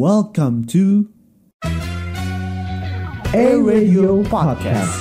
Welcome 0.00 0.64
to 0.72 1.12
A 3.36 3.60
Radio 3.60 4.24
Podcast. 4.24 4.96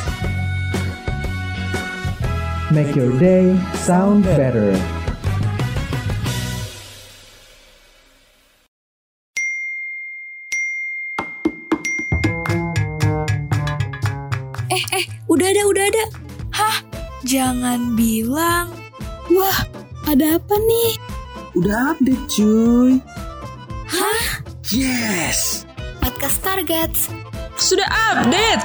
Make 2.68 3.00
your 3.00 3.16
day 3.16 3.56
sound 3.80 4.28
better. 4.28 4.76
Eh, 14.68 14.84
eh, 14.84 15.06
udah 15.32 15.48
ada, 15.48 15.64
udah 15.64 15.86
ada. 15.96 16.06
Hah? 16.52 16.84
Jangan 17.24 17.96
bilang. 17.96 18.76
Wah, 19.32 19.64
ada 20.12 20.36
apa 20.36 20.56
nih? 20.60 20.92
Udah 21.56 21.96
update 21.96 22.28
cuy. 22.28 23.00
Yes. 24.70 25.66
Podcast 25.98 26.46
Targets. 26.46 27.10
Sudah 27.58 27.90
update. 27.90 28.62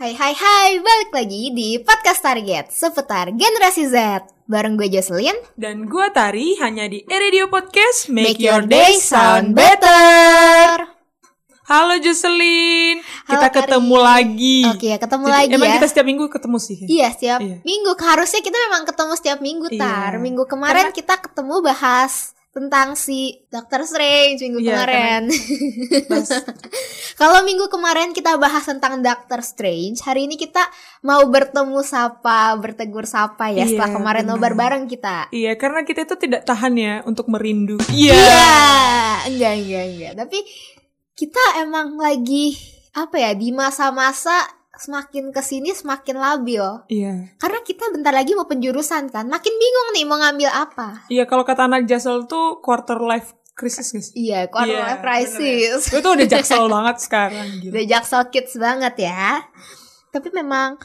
Hai 0.00 0.16
hai 0.16 0.32
hai, 0.32 0.70
balik 0.80 1.12
lagi 1.12 1.52
di 1.52 1.76
Podcast 1.84 2.24
Target 2.24 2.72
seputar 2.72 3.28
generasi 3.36 3.92
Z 3.92 4.24
Bareng 4.48 4.80
gue 4.80 4.88
Jocelyn 4.88 5.36
Dan 5.52 5.84
gua 5.84 6.08
Tari 6.08 6.56
hanya 6.56 6.88
di 6.88 7.04
Radio 7.04 7.52
Podcast 7.52 8.08
Make, 8.08 8.40
your 8.40 8.64
day 8.64 8.96
sound 8.96 9.52
better 9.52 10.97
Halo 11.68 12.00
Jocelyn, 12.00 12.96
Halo, 12.98 13.28
kita 13.28 13.46
Tari. 13.46 13.56
ketemu 13.60 13.96
lagi. 14.00 14.58
Oke, 14.72 14.88
ketemu 14.96 15.26
Jadi, 15.28 15.36
lagi 15.36 15.52
Emang 15.52 15.68
ya 15.68 15.74
kita 15.76 15.86
setiap 15.86 16.06
minggu 16.08 16.24
ketemu 16.32 16.56
sih. 16.56 16.78
Iya, 16.80 17.08
setiap 17.12 17.38
Iya. 17.44 17.56
minggu 17.60 17.90
Harusnya 17.94 18.40
kita 18.40 18.56
memang 18.58 18.82
ketemu 18.88 19.12
setiap 19.12 19.38
minggu, 19.38 19.66
Iya. 19.68 19.76
Tar 19.76 20.12
Minggu 20.16 20.48
kemarin 20.48 20.88
kita 20.90 21.20
ketemu 21.20 21.60
bahas 21.60 22.32
tentang 22.48 22.96
si 22.96 23.44
Doctor 23.46 23.84
Strange 23.84 24.40
minggu 24.40 24.58
Iya, 24.58 24.72
kemarin 24.72 25.22
Kalau 27.20 27.44
minggu 27.44 27.68
kemarin 27.68 28.10
kita 28.10 28.34
bahas 28.34 28.64
tentang 28.64 28.98
Doctor 28.98 29.44
Strange 29.44 30.00
Hari 30.00 30.24
ini 30.24 30.34
kita 30.34 30.64
mau 31.02 31.20
bertemu 31.22 31.84
sapa, 31.84 32.56
bertegur 32.56 33.04
sapa 33.04 33.52
ya 33.52 33.62
Iya, 33.62 33.76
Setelah 33.76 33.90
kemarin 33.92 34.24
benar. 34.24 34.34
nobar 34.34 34.52
bareng 34.56 34.84
kita 34.88 35.28
Iya, 35.28 35.52
karena 35.54 35.84
kita 35.84 36.02
itu 36.02 36.16
tidak 36.16 36.42
tahan 36.42 36.72
ya 36.74 36.94
untuk 37.04 37.28
merindu. 37.28 37.76
Iya, 37.92 38.16
Iya. 38.16 38.56
enggak 39.28 39.52
enggak 39.54 39.84
enggak. 39.86 40.12
Tapi 40.16 40.38
kita 41.18 41.66
emang 41.66 41.98
lagi 41.98 42.54
apa 42.94 43.18
ya 43.18 43.34
di 43.34 43.50
masa-masa 43.50 44.46
semakin 44.78 45.34
ke 45.34 45.42
sini 45.42 45.74
semakin 45.74 46.14
labil. 46.14 46.62
Iya. 46.86 47.34
Karena 47.42 47.58
kita 47.66 47.90
bentar 47.90 48.14
lagi 48.14 48.38
mau 48.38 48.46
penjurusan 48.46 49.10
kan, 49.10 49.26
makin 49.26 49.50
bingung 49.58 49.88
nih 49.98 50.06
mau 50.06 50.22
ngambil 50.22 50.46
apa. 50.46 51.10
Iya, 51.10 51.26
kalau 51.26 51.42
kata 51.42 51.66
anak 51.66 51.90
Jassel 51.90 52.30
tuh 52.30 52.62
quarter 52.62 53.02
life 53.02 53.34
crisis 53.58 53.90
sih? 53.90 54.30
Iya, 54.30 54.46
quarter 54.46 54.78
Iya, 54.78 54.86
life 54.94 55.02
crisis. 55.02 55.90
Gue 55.90 55.98
tuh 55.98 56.14
udah 56.14 56.26
jaksel 56.30 56.70
banget 56.70 56.96
sekarang 57.02 57.46
gitu. 57.66 57.74
Udah 57.74 57.84
jaksel 57.90 58.22
kids 58.30 58.54
banget 58.54 58.94
ya. 59.10 59.42
Tapi 60.14 60.30
memang 60.30 60.78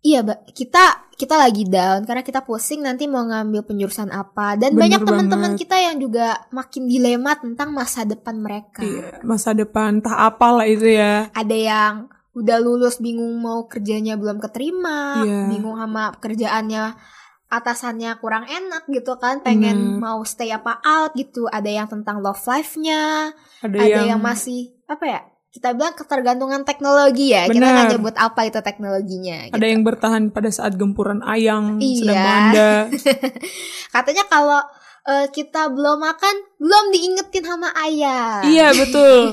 iya, 0.00 0.20
Ba, 0.24 0.40
kita 0.50 1.06
kita 1.16 1.40
lagi 1.40 1.64
down 1.64 2.04
karena 2.04 2.20
kita 2.20 2.44
pusing 2.44 2.84
nanti 2.84 3.08
mau 3.08 3.24
ngambil 3.24 3.64
penjurusan 3.64 4.12
apa 4.12 4.60
dan 4.60 4.76
Bener 4.76 4.84
banyak 4.84 5.00
teman-teman 5.08 5.52
kita 5.56 5.80
yang 5.80 5.96
juga 5.96 6.44
makin 6.52 6.84
dilema 6.84 7.32
tentang 7.40 7.72
masa 7.72 8.04
depan 8.04 8.36
mereka. 8.36 8.84
Iya, 8.84 9.24
masa 9.24 9.56
depan 9.56 10.04
entah 10.04 10.28
apalah 10.28 10.68
itu 10.68 10.92
ya. 10.92 11.32
ada 11.32 11.56
yang 11.56 12.12
udah 12.36 12.60
lulus 12.60 13.00
bingung 13.00 13.32
mau 13.40 13.64
kerjanya 13.64 14.20
belum 14.20 14.36
keterima, 14.44 15.24
Iya. 15.24 15.48
bingung 15.48 15.80
sama 15.80 16.12
kerjaannya 16.20 16.84
atasannya 17.48 18.10
kurang 18.20 18.44
enak 18.44 18.84
gitu 18.92 19.16
kan, 19.16 19.40
pengen 19.40 19.96
Bener. 19.96 20.02
mau 20.04 20.20
stay 20.26 20.52
apa 20.52 20.82
out 20.84 21.16
gitu. 21.16 21.48
Ada 21.48 21.70
yang 21.70 21.88
tentang 21.88 22.20
love 22.20 22.42
life-nya, 22.44 23.32
Ada, 23.64 23.76
ada 23.80 23.88
yang, 23.88 24.06
yang 24.12 24.20
masih 24.20 24.74
apa 24.84 25.04
ya? 25.08 25.20
Kita 25.48 25.72
bilang 25.72 25.92
ketergantungan 25.92 26.62
teknologi 26.62 27.32
ya. 27.32 27.44
Kita 27.44 27.56
Bener. 27.56 27.72
nggak 27.72 27.88
nyebut 27.94 28.14
apa 28.14 28.40
itu 28.44 28.60
teknologinya. 28.60 29.48
ada 29.50 29.64
yang 29.64 29.80
bertahan 29.80 30.28
pada 30.28 30.48
saat 30.48 30.74
gempuran 30.74 31.20
ayang 31.22 31.80
Iya. 31.80 31.96
sedang 31.96 32.18
melanda. 32.18 32.70
Katanya 33.94 34.24
kalau 34.26 34.60
eh, 35.06 35.26
kita 35.30 35.70
belum 35.70 35.96
makan, 35.98 36.34
belum 36.56 36.84
diingetin 36.90 37.44
sama 37.44 37.72
ayah. 37.78 38.42
Iya 38.42 38.74
betul. 38.80 39.32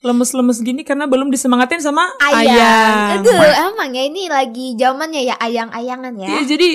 Lemes-lemes 0.00 0.60
gini 0.60 0.84
karena 0.84 1.08
belum 1.08 1.32
disemangatin 1.32 1.80
sama 1.80 2.12
Ayang. 2.20 2.44
ayang. 2.44 3.24
Aduh, 3.24 3.40
emang 3.72 3.88
ya 3.88 4.04
ini 4.04 4.28
lagi 4.28 4.76
zamannya 4.76 5.24
ya 5.24 5.40
ayang-ayangan 5.40 6.12
ya. 6.18 6.28
Iya 6.28 6.40
jadi 6.46 6.68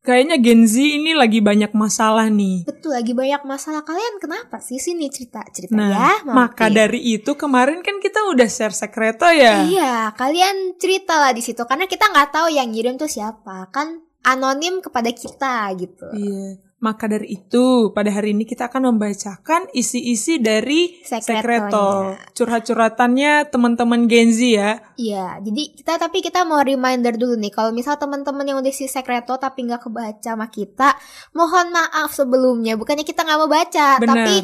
kayaknya 0.00 0.36
Gen 0.36 0.64
Z 0.64 0.74
ini 0.76 1.12
lagi 1.12 1.38
banyak 1.38 1.70
masalah 1.72 2.28
nih. 2.28 2.64
Betul 2.64 2.92
lagi 2.92 3.12
banyak 3.12 3.42
masalah 3.42 3.82
kalian 3.82 4.16
kenapa 4.16 4.58
sih 4.58 4.76
sini 4.76 5.06
cerita 5.06 5.42
cerita 5.48 5.72
Nah, 5.72 5.90
ya 5.90 6.12
maka 6.24 6.66
mampir. 6.66 6.76
dari 6.76 7.00
itu 7.12 7.30
kemarin 7.32 7.80
kan 7.80 7.98
kita 7.98 8.26
udah 8.26 8.46
share 8.46 8.72
sekreto 8.72 9.26
ya. 9.26 9.64
iya 9.64 9.94
kalian 10.12 10.76
cerita 10.76 11.16
lah 11.16 11.30
di 11.30 11.40
situ 11.40 11.60
karena 11.62 11.84
kita 11.84 12.06
nggak 12.06 12.30
tahu 12.30 12.48
yang 12.48 12.68
ngirim 12.68 12.94
tuh 12.94 13.06
siapa 13.06 13.68
kan 13.68 14.00
anonim 14.20 14.78
kepada 14.78 15.10
kita 15.10 15.72
gitu 15.74 16.08
Iya. 16.10 16.67
Maka 16.78 17.10
dari 17.10 17.34
itu 17.34 17.90
pada 17.90 18.06
hari 18.06 18.30
ini 18.30 18.46
kita 18.46 18.70
akan 18.70 18.94
membacakan 18.94 19.66
isi-isi 19.74 20.38
dari 20.38 21.02
sekreto. 21.02 22.14
Curhat-curhatannya 22.38 23.50
teman-teman 23.50 24.06
Gen 24.06 24.30
Z 24.30 24.38
ya. 24.46 24.70
iya 24.94 25.42
jadi 25.42 25.62
kita 25.74 25.98
tapi 25.98 26.22
kita 26.22 26.46
mau 26.46 26.62
reminder 26.62 27.18
dulu 27.18 27.34
nih 27.38 27.50
kalau 27.50 27.74
misal 27.74 27.98
teman-teman 27.98 28.46
yang 28.46 28.58
udah 28.62 28.70
isi 28.70 28.86
sekreto 28.86 29.34
tapi 29.38 29.66
nggak 29.66 29.90
kebaca 29.90 30.22
sama 30.22 30.46
kita 30.50 30.94
mohon 31.34 31.70
maaf 31.74 32.14
sebelumnya 32.14 32.78
bukannya 32.78 33.02
kita 33.02 33.26
nggak 33.26 33.38
mau 33.38 33.50
baca 33.50 33.88
Benar. 33.98 34.14
tapi 34.14 34.36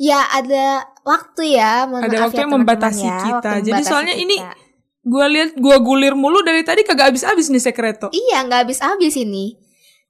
ya 0.00 0.24
ada 0.30 0.88
waktu 1.04 1.54
ya 1.54 1.84
mohon 1.86 2.02
Ada 2.04 2.16
maaf 2.16 2.24
waktu 2.30 2.36
ya 2.36 2.42
yang 2.42 2.52
membatasi 2.52 3.04
ya, 3.04 3.18
kita. 3.20 3.34
waktu 3.34 3.60
Jadi 3.60 3.70
membatasi 3.70 3.90
soalnya 3.90 4.16
ini 4.16 4.36
kita. 4.40 4.62
Gua 5.04 5.28
lihat 5.28 5.60
gua 5.60 5.76
gulir 5.84 6.16
mulu 6.16 6.40
dari 6.40 6.64
tadi 6.64 6.80
kagak 6.80 7.12
habis-habis 7.12 7.52
nih 7.52 7.60
sekreto. 7.60 8.08
Iya, 8.08 8.40
nggak 8.48 8.64
habis-habis 8.64 9.20
ini. 9.20 9.52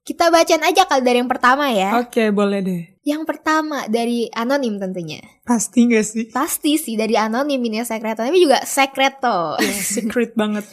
Kita 0.04 0.28
bacain 0.28 0.60
aja 0.60 0.84
kali 0.84 1.00
dari 1.00 1.16
yang 1.25 1.32
pertama 1.32 1.72
ya. 1.72 1.97
Oke, 1.97 2.28
boleh 2.28 2.60
deh. 2.60 2.82
Yang 3.09 3.25
pertama 3.25 3.88
dari 3.88 4.28
anonim 4.37 4.76
tentunya. 4.76 5.25
Pasti 5.48 5.88
gak 5.88 6.04
sih? 6.04 6.25
Pasti 6.28 6.76
sih 6.76 6.92
dari 6.92 7.16
anonim 7.16 7.56
ini 7.56 7.81
sekreto, 7.81 8.20
tapi 8.20 8.37
juga 8.37 8.60
sekreto. 8.69 9.56
Ya, 9.56 9.72
secret 9.97 10.37
banget. 10.37 10.69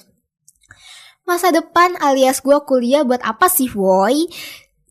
Masa 1.23 1.47
depan 1.55 1.95
alias 2.03 2.43
gue 2.43 2.59
kuliah 2.67 3.07
buat 3.07 3.23
apa 3.23 3.47
sih, 3.47 3.71
woi? 3.71 4.27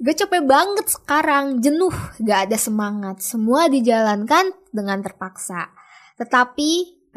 Gue 0.00 0.16
capek 0.16 0.40
banget 0.48 0.88
sekarang, 0.88 1.60
jenuh, 1.60 1.92
gak 2.24 2.48
ada 2.48 2.56
semangat. 2.56 3.20
Semua 3.20 3.68
dijalankan 3.68 4.56
dengan 4.72 5.04
terpaksa. 5.04 5.68
Tetapi, 6.16 6.70
P, 7.12 7.16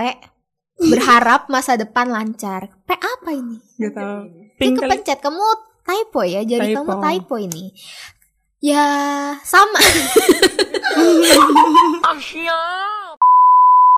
berharap 0.92 1.48
masa 1.48 1.80
depan 1.80 2.12
lancar. 2.12 2.68
P 2.84 2.92
apa 2.92 3.32
ini? 3.32 3.64
Gak 3.80 3.96
tau. 3.96 4.28
Ini 4.60 4.76
kepencet 4.76 5.24
kamu 5.24 5.72
typo 5.84 6.24
ya, 6.24 6.42
jadi 6.48 6.76
Typo. 6.76 6.88
kamu 6.88 6.94
typo 7.04 7.36
ini. 7.40 7.76
Ya 8.64 8.86
sama. 9.44 9.80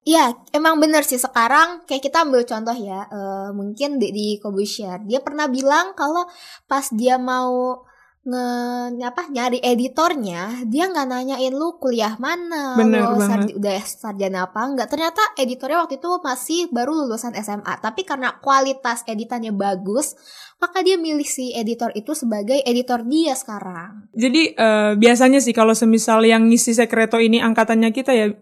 Ya, 0.06 0.38
emang 0.53 0.78
bener 0.78 1.01
sih 1.01 1.18
sekarang 1.18 1.81
kayak 1.90 2.06
kita 2.06 2.29
ambil 2.29 2.45
contoh 2.45 2.78
ya, 2.78 3.09
eh, 3.09 3.50
mungkin 3.57 3.97
di, 3.97 4.13
di 4.13 4.28
Kobusier. 4.38 5.01
Dia 5.09 5.18
pernah 5.18 5.50
bilang 5.50 5.97
kalau 5.97 6.29
pas 6.69 6.85
dia 6.94 7.18
mau 7.18 7.81
nge 8.25 9.06
apa 9.06 9.30
nyari 9.30 9.62
editornya, 9.62 10.66
dia 10.66 10.90
nggak 10.90 11.06
nanyain 11.06 11.53
lu 11.53 11.78
kuliah 11.78 12.18
mana, 12.18 12.74
Bener 12.74 13.06
lu 13.06 13.22
banget. 13.22 13.53
udah 13.53 13.78
sarjana 13.86 14.50
apa 14.50 14.66
enggak. 14.66 14.90
Ternyata 14.90 15.38
editornya 15.38 15.86
waktu 15.86 16.02
itu 16.02 16.09
masih 16.25 16.66
baru 16.74 17.06
lulusan 17.06 17.38
SMA, 17.38 17.78
tapi 17.86 18.02
karena 18.02 18.34
kualitas 18.41 19.06
editannya 19.06 19.53
bagus, 19.53 20.18
maka 20.58 20.81
dia 20.81 20.97
milih 20.97 21.22
si 21.22 21.53
editor 21.53 21.94
itu 21.94 22.18
sebagai 22.18 22.66
editor 22.66 23.06
dia 23.06 23.38
sekarang. 23.38 24.09
Jadi 24.18 24.57
eh, 24.57 24.92
biasanya 24.97 25.38
sih 25.38 25.53
kalau 25.53 25.78
semisal 25.78 26.25
yang 26.25 26.50
ngisi 26.50 26.74
sekreto 26.74 27.22
ini 27.22 27.45
angkatannya 27.45 27.94
kita 27.94 28.10
ya, 28.10 28.33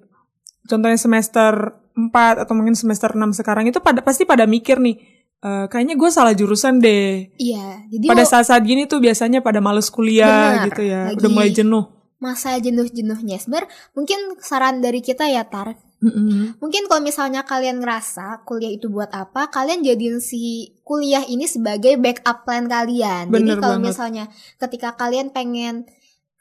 contohnya 0.64 0.96
semester 0.96 1.76
4 1.92 2.48
atau 2.48 2.54
mungkin 2.56 2.80
semester 2.80 3.20
6 3.20 3.36
sekarang 3.36 3.68
itu 3.68 3.84
pada 3.84 4.00
pasti 4.00 4.24
pada 4.24 4.48
mikir 4.48 4.80
nih, 4.80 5.23
eh, 5.44 5.66
kayaknya 5.68 5.94
gue 5.94 6.10
salah 6.10 6.32
jurusan 6.32 6.80
deh. 6.80 7.28
Iya, 7.36 7.84
jadi 7.88 8.06
Pada 8.08 8.24
saat-saat 8.24 8.62
gini 8.62 8.84
tuh 8.84 8.98
biasanya 8.98 9.40
pada 9.40 9.60
males 9.60 9.88
kuliah 9.88 10.56
Bener, 10.58 10.66
gitu 10.68 10.82
ya, 10.84 11.02
lagi- 11.06 11.20
udah 11.20 11.30
mulai 11.30 11.52
jenuh. 11.52 11.86
masa 12.18 12.56
jenuh-jenuhnya 12.56 13.36
sebenarnya 13.36 13.68
mungkin 13.92 14.16
saran 14.40 14.80
dari 14.80 15.00
kita 15.00 15.28
ya 15.28 15.44
tar 15.44 15.76
Mm-mm. 16.00 16.56
mungkin 16.58 16.88
kalau 16.88 17.00
misalnya 17.00 17.44
kalian 17.44 17.80
ngerasa 17.80 18.44
kuliah 18.44 18.72
itu 18.72 18.88
buat 18.88 19.12
apa 19.12 19.48
kalian 19.48 19.84
jadiin 19.84 20.20
si 20.20 20.40
kuliah 20.82 21.20
ini 21.22 21.44
sebagai 21.46 21.96
backup 21.96 22.44
plan 22.44 22.64
kalian 22.66 23.28
jadi 23.28 23.34
Bener 23.34 23.58
kalau 23.58 23.76
banget. 23.76 23.88
misalnya 23.90 24.26
ketika 24.56 24.96
kalian 24.96 25.32
pengen 25.32 25.84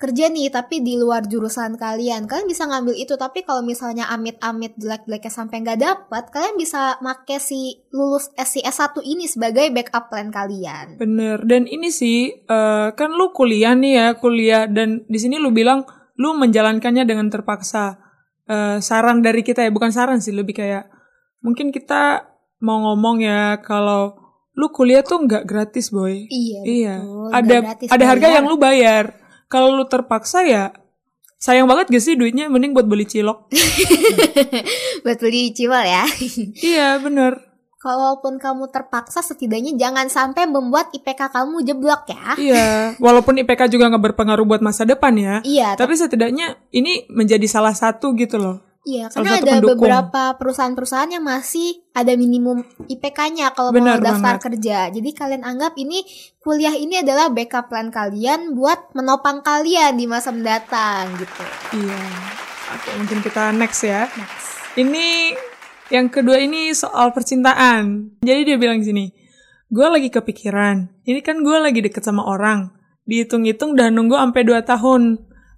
kerja 0.02 0.26
nih 0.26 0.50
tapi 0.50 0.82
di 0.82 0.98
luar 0.98 1.22
jurusan 1.22 1.78
kalian 1.78 2.26
kalian 2.26 2.50
bisa 2.50 2.66
ngambil 2.66 2.98
itu 2.98 3.14
tapi 3.14 3.46
kalau 3.46 3.62
misalnya 3.62 4.10
amit-amit 4.10 4.74
jelek-jeleknya 4.74 5.30
sampai 5.30 5.62
nggak 5.62 5.78
dapet 5.78 6.24
kalian 6.34 6.58
bisa 6.58 6.98
make 6.98 7.38
si 7.38 7.86
lulus 7.94 8.26
si 8.42 8.58
S1 8.58 8.98
ini 9.06 9.30
sebagai 9.30 9.70
backup 9.70 10.10
plan 10.10 10.34
kalian 10.34 10.98
Bener. 10.98 11.38
Dan 11.44 11.68
ini 11.68 11.92
sih 11.92 12.32
eh, 12.32 12.88
kan 12.92 13.10
lu 13.12 13.30
kuliah 13.30 13.76
nih 13.76 13.92
ya, 13.94 14.06
kuliah 14.16 14.64
dan 14.66 15.04
di 15.06 15.18
sini 15.20 15.36
lu 15.38 15.52
bilang 15.52 15.84
lu 16.16 16.34
menjalankannya 16.34 17.04
dengan 17.04 17.28
terpaksa. 17.28 18.00
Eh, 18.48 18.78
saran 18.82 19.22
dari 19.22 19.44
kita 19.44 19.62
ya, 19.62 19.70
bukan 19.70 19.94
saran 19.94 20.18
sih, 20.18 20.34
lebih 20.34 20.56
kayak 20.56 20.88
mungkin 21.44 21.70
kita 21.70 22.26
mau 22.58 22.82
ngomong 22.90 23.22
ya 23.22 23.60
kalau 23.62 24.18
lu 24.52 24.68
kuliah 24.68 25.00
tuh 25.00 25.24
nggak 25.24 25.44
gratis 25.48 25.88
boy. 25.88 26.26
Iya, 26.28 26.60
Iya, 26.64 26.94
betul. 27.00 27.30
ada 27.32 27.56
gratis 27.62 27.88
ada 27.88 28.04
harga 28.04 28.26
bayar. 28.28 28.36
yang 28.36 28.46
lu 28.48 28.56
bayar. 28.58 29.04
Kalau 29.52 29.76
lu 29.76 29.84
terpaksa 29.84 30.40
ya 30.48 30.72
sayang 31.42 31.66
banget 31.66 31.90
gak 31.90 32.04
sih 32.06 32.14
duitnya 32.14 32.46
mending 32.46 32.70
buat 32.70 32.86
beli 32.86 33.02
cilok. 33.02 33.50
buat 35.04 35.18
beli 35.18 35.50
ciwal 35.50 35.82
ya. 35.82 36.06
iya, 36.72 36.96
bener. 37.02 37.36
Kalaupun 37.82 38.38
kamu 38.38 38.70
terpaksa 38.70 39.26
setidaknya 39.26 39.74
jangan 39.74 40.06
sampai 40.06 40.46
membuat 40.46 40.94
IPK 40.94 41.34
kamu 41.34 41.66
jeblok 41.66 42.06
ya. 42.06 42.38
Iya, 42.38 42.66
walaupun 43.02 43.42
IPK 43.42 43.74
juga 43.74 43.90
nggak 43.90 44.14
berpengaruh 44.14 44.46
buat 44.46 44.62
masa 44.62 44.86
depan 44.86 45.10
ya. 45.18 45.42
Iya, 45.42 45.74
Tapi 45.74 45.98
setidaknya 45.98 46.62
ini 46.70 47.10
menjadi 47.10 47.42
salah 47.50 47.74
satu 47.74 48.14
gitu 48.14 48.38
loh. 48.38 48.62
Iya, 48.82 49.14
karena 49.14 49.38
ada 49.38 49.62
pendukung. 49.62 49.78
beberapa 49.78 50.34
perusahaan-perusahaan 50.42 51.14
yang 51.14 51.22
masih 51.22 51.86
ada 51.94 52.18
minimum 52.18 52.66
IPK-nya 52.90 53.54
kalau 53.54 53.70
mau 53.70 53.78
Benar 53.78 54.02
daftar 54.02 54.42
banget. 54.42 54.44
kerja. 54.50 54.78
Jadi 54.90 55.10
kalian 55.14 55.46
anggap 55.46 55.78
ini 55.78 56.02
kuliah 56.42 56.74
ini 56.74 56.98
adalah 56.98 57.30
backup 57.30 57.70
plan 57.70 57.94
kalian 57.94 58.58
buat 58.58 58.90
menopang 58.98 59.46
kalian 59.46 59.94
di 59.94 60.10
masa 60.10 60.34
mendatang 60.34 61.14
gitu. 61.14 61.44
Iya. 61.78 62.02
Oke, 62.74 62.90
mungkin 62.98 63.18
kita 63.22 63.54
next 63.54 63.86
ya. 63.86 64.10
Next. 64.18 64.50
Ini 64.74 65.38
yang 65.94 66.10
kedua 66.10 66.42
ini 66.42 66.74
soal 66.74 67.14
percintaan. 67.14 68.18
Jadi 68.26 68.40
dia 68.50 68.58
bilang 68.58 68.82
gini, 68.82 69.14
gue 69.70 69.86
lagi 69.86 70.10
kepikiran. 70.10 71.06
Ini 71.06 71.22
kan 71.22 71.38
gue 71.38 71.54
lagi 71.54 71.86
deket 71.86 72.02
sama 72.02 72.26
orang. 72.26 72.74
Dihitung-hitung 73.06 73.78
udah 73.78 73.94
nunggu 73.94 74.18
sampai 74.18 74.42
2 74.42 74.58
tahun. 74.66 75.02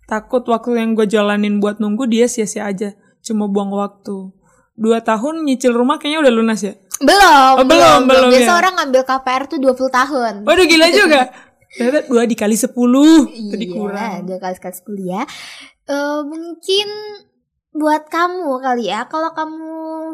Takut 0.05 0.45
waktu 0.45 0.77
yang 0.77 0.93
gue 0.93 1.09
jalanin 1.09 1.57
buat 1.57 1.81
nunggu 1.81 2.05
dia 2.05 2.29
sia-sia 2.29 2.69
aja. 2.69 2.93
Cuma 3.25 3.49
buang 3.49 3.73
waktu. 3.73 4.31
Dua 4.75 5.01
tahun 5.01 5.49
nyicil 5.49 5.73
rumah 5.73 5.97
kayaknya 5.97 6.29
udah 6.29 6.35
lunas 6.35 6.61
ya? 6.61 6.75
Belum, 7.01 7.53
Oh, 7.59 7.67
belum, 7.67 8.01
belum, 8.07 8.29
Biasa 8.31 8.53
ya. 8.53 8.59
orang 8.59 8.75
ngambil 8.79 9.03
KPR 9.03 9.43
tuh 9.51 9.59
20 9.59 9.91
tahun. 9.91 10.35
Waduh 10.47 10.67
gila 10.69 10.87
juga. 10.93 11.21
Ternyata 11.75 12.07
dua 12.07 12.23
dikali 12.23 12.55
10. 12.55 12.71
Tadi 13.51 13.67
kurang. 13.67 13.99
Iya, 13.99 14.23
dua 14.23 14.39
kali 14.39 14.55
sekali 14.55 14.79
kuliah. 14.87 15.27
Eh 15.85 16.21
mungkin 16.23 16.89
buat 17.75 18.07
kamu 18.07 18.63
kali 18.63 18.87
ya, 18.87 19.11
kalau 19.11 19.35
kamu 19.35 19.67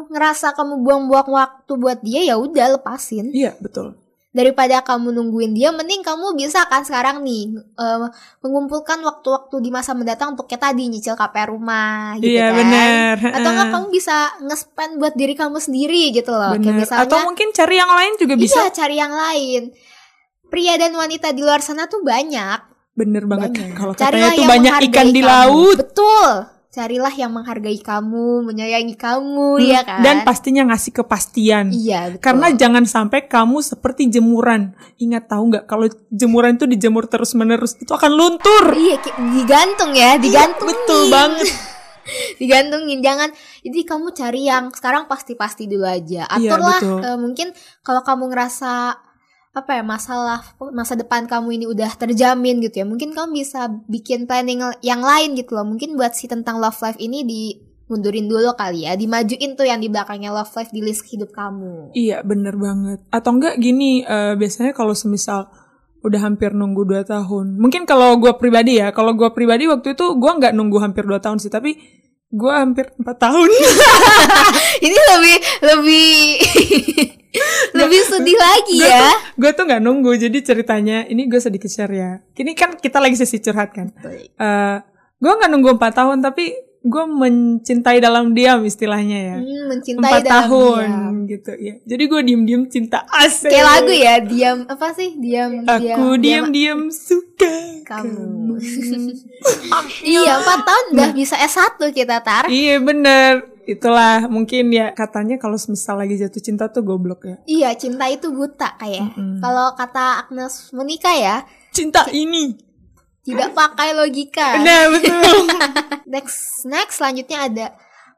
ngerasa 0.09 0.57
kamu 0.57 0.81
buang-buang 0.81 1.29
waktu 1.29 1.71
buat 1.77 2.01
dia 2.01 2.25
ya 2.25 2.41
udah 2.41 2.81
lepasin. 2.81 3.29
Iya, 3.29 3.53
betul. 3.61 4.00
Daripada 4.31 4.79
kamu 4.79 5.11
nungguin 5.11 5.51
dia, 5.51 5.75
mending 5.75 6.07
kamu 6.07 6.39
bisa 6.39 6.63
kan 6.71 6.87
sekarang 6.87 7.19
nih 7.19 7.51
eh, 7.51 8.07
mengumpulkan 8.39 9.03
waktu-waktu 9.03 9.59
di 9.59 9.67
masa 9.67 9.91
mendatang 9.91 10.39
untuk 10.39 10.47
kayak 10.47 10.71
tadi 10.71 10.87
nyicil 10.87 11.19
KPR 11.19 11.51
rumah 11.51 12.15
gitu 12.15 12.31
Iya, 12.31 12.47
kan. 12.47 12.55
bener. 12.55 13.15
Atau 13.27 13.49
enggak 13.51 13.69
kamu 13.75 13.85
bisa 13.91 14.17
nge-spend 14.39 14.91
buat 15.03 15.13
diri 15.19 15.35
kamu 15.35 15.59
sendiri 15.59 16.15
gitu 16.15 16.31
loh. 16.31 16.55
Kayak 16.55 16.75
misalnya 16.79 17.11
Atau 17.11 17.19
mungkin 17.27 17.51
cari 17.51 17.75
yang 17.75 17.91
lain 17.91 18.13
juga 18.15 18.33
bisa. 18.39 18.59
Iya, 18.63 18.71
cari 18.71 18.95
yang 18.95 19.11
lain. 19.11 19.61
Pria 20.47 20.73
dan 20.79 20.95
wanita 20.95 21.35
di 21.35 21.41
luar 21.43 21.59
sana 21.59 21.91
tuh 21.91 21.99
banyak. 21.99 22.59
Bener 22.95 23.23
banget. 23.27 23.51
Kalau 23.75 23.91
katanya 23.95 24.31
tuh 24.31 24.43
yang 24.43 24.51
banyak 24.51 24.73
ikan 24.87 25.07
di 25.11 25.21
laut. 25.23 25.75
Betul. 25.75 26.60
Carilah 26.71 27.11
yang 27.11 27.35
menghargai 27.35 27.83
kamu, 27.83 28.47
menyayangi 28.47 28.95
kamu, 28.95 29.59
Hmm, 29.59 29.67
ya 29.67 29.83
kan? 29.83 29.99
Dan 29.99 30.23
pastinya 30.23 30.71
ngasih 30.71 31.03
kepastian. 31.03 31.67
Iya, 31.67 32.15
betul. 32.15 32.23
Karena 32.23 32.47
jangan 32.55 32.87
sampai 32.87 33.27
kamu 33.27 33.59
seperti 33.59 34.07
jemuran. 34.07 34.71
Ingat 34.95 35.27
tahu 35.27 35.51
nggak 35.51 35.67
kalau 35.67 35.91
jemuran 36.07 36.55
itu 36.55 36.71
dijemur 36.71 37.11
terus 37.11 37.35
menerus 37.35 37.75
itu 37.75 37.91
akan 37.91 38.15
luntur. 38.15 38.71
Iya, 38.71 39.03
digantung 39.19 39.91
ya, 39.91 40.15
digantungin. 40.15 40.71
Betul 40.71 41.01
banget. 41.11 41.47
digantungin 42.41 42.99
jangan 42.99 43.29
jadi 43.61 43.79
kamu 43.85 44.07
cari 44.11 44.41
yang 44.49 44.73
sekarang 44.73 45.05
pasti-pasti 45.05 45.69
dulu 45.69 45.85
aja 45.85 46.25
Iya, 46.33 46.49
aturlah 46.49 46.79
betul. 46.81 46.99
eh, 47.05 47.17
mungkin 47.21 47.47
kalau 47.85 48.01
kamu 48.01 48.33
ngerasa 48.33 48.71
apa 49.51 49.75
ya 49.75 49.83
masalah 49.83 50.39
masa 50.71 50.95
depan 50.95 51.27
kamu 51.27 51.59
ini 51.59 51.65
udah 51.67 51.91
terjamin 51.99 52.63
gitu 52.63 52.83
ya. 52.83 52.85
Mungkin 52.87 53.11
kamu 53.11 53.35
bisa 53.35 53.67
bikin 53.91 54.23
planning 54.23 54.63
yang 54.79 55.03
lain 55.03 55.35
gitu 55.35 55.59
loh. 55.59 55.67
Mungkin 55.67 55.99
buat 55.99 56.15
si 56.15 56.31
tentang 56.31 56.63
love 56.63 56.79
life 56.79 56.95
ini 57.03 57.27
dimundurin 57.27 58.31
dulu 58.31 58.55
kali 58.55 58.87
ya. 58.87 58.95
Dimajuin 58.95 59.59
tuh 59.59 59.67
yang 59.67 59.83
di 59.83 59.91
belakangnya 59.91 60.31
love 60.31 60.55
life 60.55 60.71
di 60.71 60.79
list 60.79 61.03
hidup 61.11 61.35
kamu. 61.35 61.91
Iya 61.91 62.23
bener 62.23 62.55
banget. 62.55 63.03
Atau 63.11 63.35
enggak 63.35 63.59
gini, 63.59 64.07
eh, 64.07 64.39
biasanya 64.39 64.71
kalau 64.71 64.95
semisal 64.95 65.51
udah 66.01 66.19
hampir 66.23 66.55
nunggu 66.55 66.87
2 66.87 67.03
tahun. 67.05 67.59
Mungkin 67.59 67.85
kalau 67.85 68.17
gue 68.17 68.33
pribadi 68.39 68.79
ya, 68.79 68.89
kalau 68.95 69.13
gue 69.13 69.29
pribadi 69.35 69.69
waktu 69.69 69.93
itu 69.93 70.15
gue 70.17 70.31
nggak 70.31 70.55
nunggu 70.55 70.79
hampir 70.81 71.05
2 71.05 71.21
tahun 71.21 71.37
sih, 71.37 71.51
tapi 71.51 71.77
gue 72.31 72.53
hampir 72.53 72.89
4 72.95 73.03
tahun. 73.03 73.49
ini 74.87 74.99
lebih 75.15 75.37
lebih 75.61 76.11
lebih 77.79 78.01
sedih 78.07 78.35
lagi 78.35 78.75
gue 78.83 78.91
ya 78.91 79.11
gue 79.39 79.51
tuh 79.55 79.63
nggak 79.63 79.81
nunggu, 79.83 80.11
jadi 80.19 80.37
ceritanya, 80.43 81.07
ini 81.07 81.27
gue 81.27 81.39
sedikit 81.39 81.71
share 81.71 81.93
ya. 81.93 82.11
Ini 82.35 82.51
kan 82.55 82.75
kita 82.79 82.99
lagi 82.99 83.15
sesi 83.19 83.39
curhat 83.39 83.71
kan. 83.71 83.91
Eh, 84.11 84.77
gue 85.19 85.31
nggak 85.31 85.49
nunggu 85.51 85.75
4 85.75 85.99
tahun, 85.99 86.17
tapi 86.23 86.70
gue 86.81 87.05
mencintai 87.05 88.01
dalam 88.01 88.33
diam 88.33 88.65
istilahnya 88.65 89.19
ya. 89.21 89.37
Hmm, 89.37 89.69
mencintai 89.69 90.01
Empat 90.01 90.21
dalam 90.25 90.33
tahun 90.33 90.85
diam. 90.89 91.15
gitu 91.29 91.51
ya. 91.61 91.73
Jadi 91.85 92.03
gue 92.09 92.21
diem-diem 92.25 92.63
cinta 92.73 93.05
asik. 93.05 93.53
Kayak 93.53 93.65
lagu 93.69 93.93
ya, 93.93 94.15
diam 94.17 94.57
apa 94.65 94.87
sih? 94.97 95.13
Diam 95.21 95.61
Aku 95.69 96.17
diam, 96.17 96.49
diam-diam 96.49 96.89
suka 96.89 97.85
kamu. 97.85 98.57
iya, 100.01 100.41
4 100.41 100.67
tahun 100.67 100.85
udah 100.97 101.09
bisa 101.13 101.37
S1 101.37 101.77
kita 101.93 102.17
tar. 102.25 102.49
Iya 102.49 102.81
bener 102.81 103.45
Itulah 103.61 104.25
mungkin 104.25 104.73
ya 104.73 104.89
katanya 104.91 105.37
kalau 105.37 105.53
misal 105.69 106.01
lagi 106.01 106.17
jatuh 106.17 106.41
cinta 106.41 106.65
tuh 106.73 106.81
goblok 106.81 107.29
ya 107.29 107.37
Iya, 107.45 107.69
cinta 107.77 108.09
itu 108.09 108.33
buta 108.33 108.73
kayak. 108.81 109.13
Mm-mm. 109.13 109.37
Kalau 109.37 109.77
kata 109.77 110.25
Agnes 110.25 110.73
Monica 110.73 111.13
ya, 111.13 111.45
Cinta 111.71 112.09
ini 112.11 112.70
tidak 113.21 113.53
pakai 113.53 113.93
logika. 113.93 114.57
Nah 114.61 114.89
betul 114.89 115.45
Next, 116.11 116.65
next 116.67 116.99
selanjutnya 116.99 117.39
ada 117.47 117.65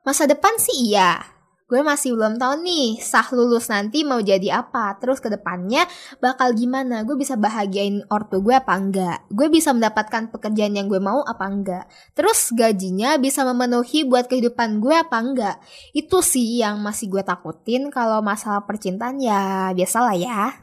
masa 0.02 0.26
depan 0.26 0.56
sih 0.58 0.92
iya. 0.92 1.22
Gue 1.64 1.82
masih 1.82 2.14
belum 2.14 2.38
tahu 2.38 2.62
nih 2.62 3.02
sah 3.02 3.26
lulus 3.34 3.66
nanti 3.66 4.06
mau 4.06 4.22
jadi 4.22 4.62
apa. 4.62 4.94
Terus 5.02 5.18
ke 5.18 5.32
depannya 5.32 5.90
bakal 6.22 6.54
gimana? 6.54 7.02
Gue 7.02 7.18
bisa 7.18 7.34
bahagiain 7.34 8.06
ortu 8.14 8.46
gue 8.46 8.54
apa 8.54 8.78
enggak? 8.78 9.26
Gue 9.34 9.50
bisa 9.50 9.74
mendapatkan 9.74 10.30
pekerjaan 10.30 10.78
yang 10.78 10.86
gue 10.86 11.02
mau 11.02 11.26
apa 11.26 11.46
enggak? 11.50 11.90
Terus 12.14 12.54
gajinya 12.54 13.18
bisa 13.18 13.42
memenuhi 13.42 14.06
buat 14.06 14.30
kehidupan 14.30 14.86
gue 14.86 14.96
apa 15.02 15.18
enggak? 15.18 15.56
Itu 15.98 16.22
sih 16.22 16.62
yang 16.62 16.78
masih 16.78 17.10
gue 17.10 17.26
takutin 17.26 17.90
kalau 17.90 18.22
masalah 18.22 18.62
percintaan 18.70 19.18
ya 19.18 19.74
biasalah 19.74 20.14
ya. 20.14 20.63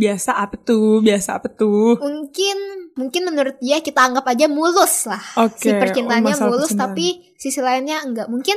Biasa 0.00 0.40
apa 0.40 0.56
tuh? 0.56 1.04
Biasa 1.04 1.36
apa 1.36 1.52
tuh? 1.52 2.00
Mungkin 2.00 2.56
mungkin 2.96 3.22
menurut 3.28 3.60
dia 3.60 3.84
kita 3.84 4.00
anggap 4.00 4.24
aja 4.32 4.48
mulus 4.48 5.04
lah. 5.04 5.20
Oke 5.36 5.60
si 5.60 5.70
percintaannya 5.76 6.34
oh, 6.40 6.40
mulus 6.48 6.72
percintaan. 6.72 6.96
tapi 6.96 7.06
sisi 7.36 7.60
lainnya 7.60 8.00
enggak. 8.00 8.32
Mungkin 8.32 8.56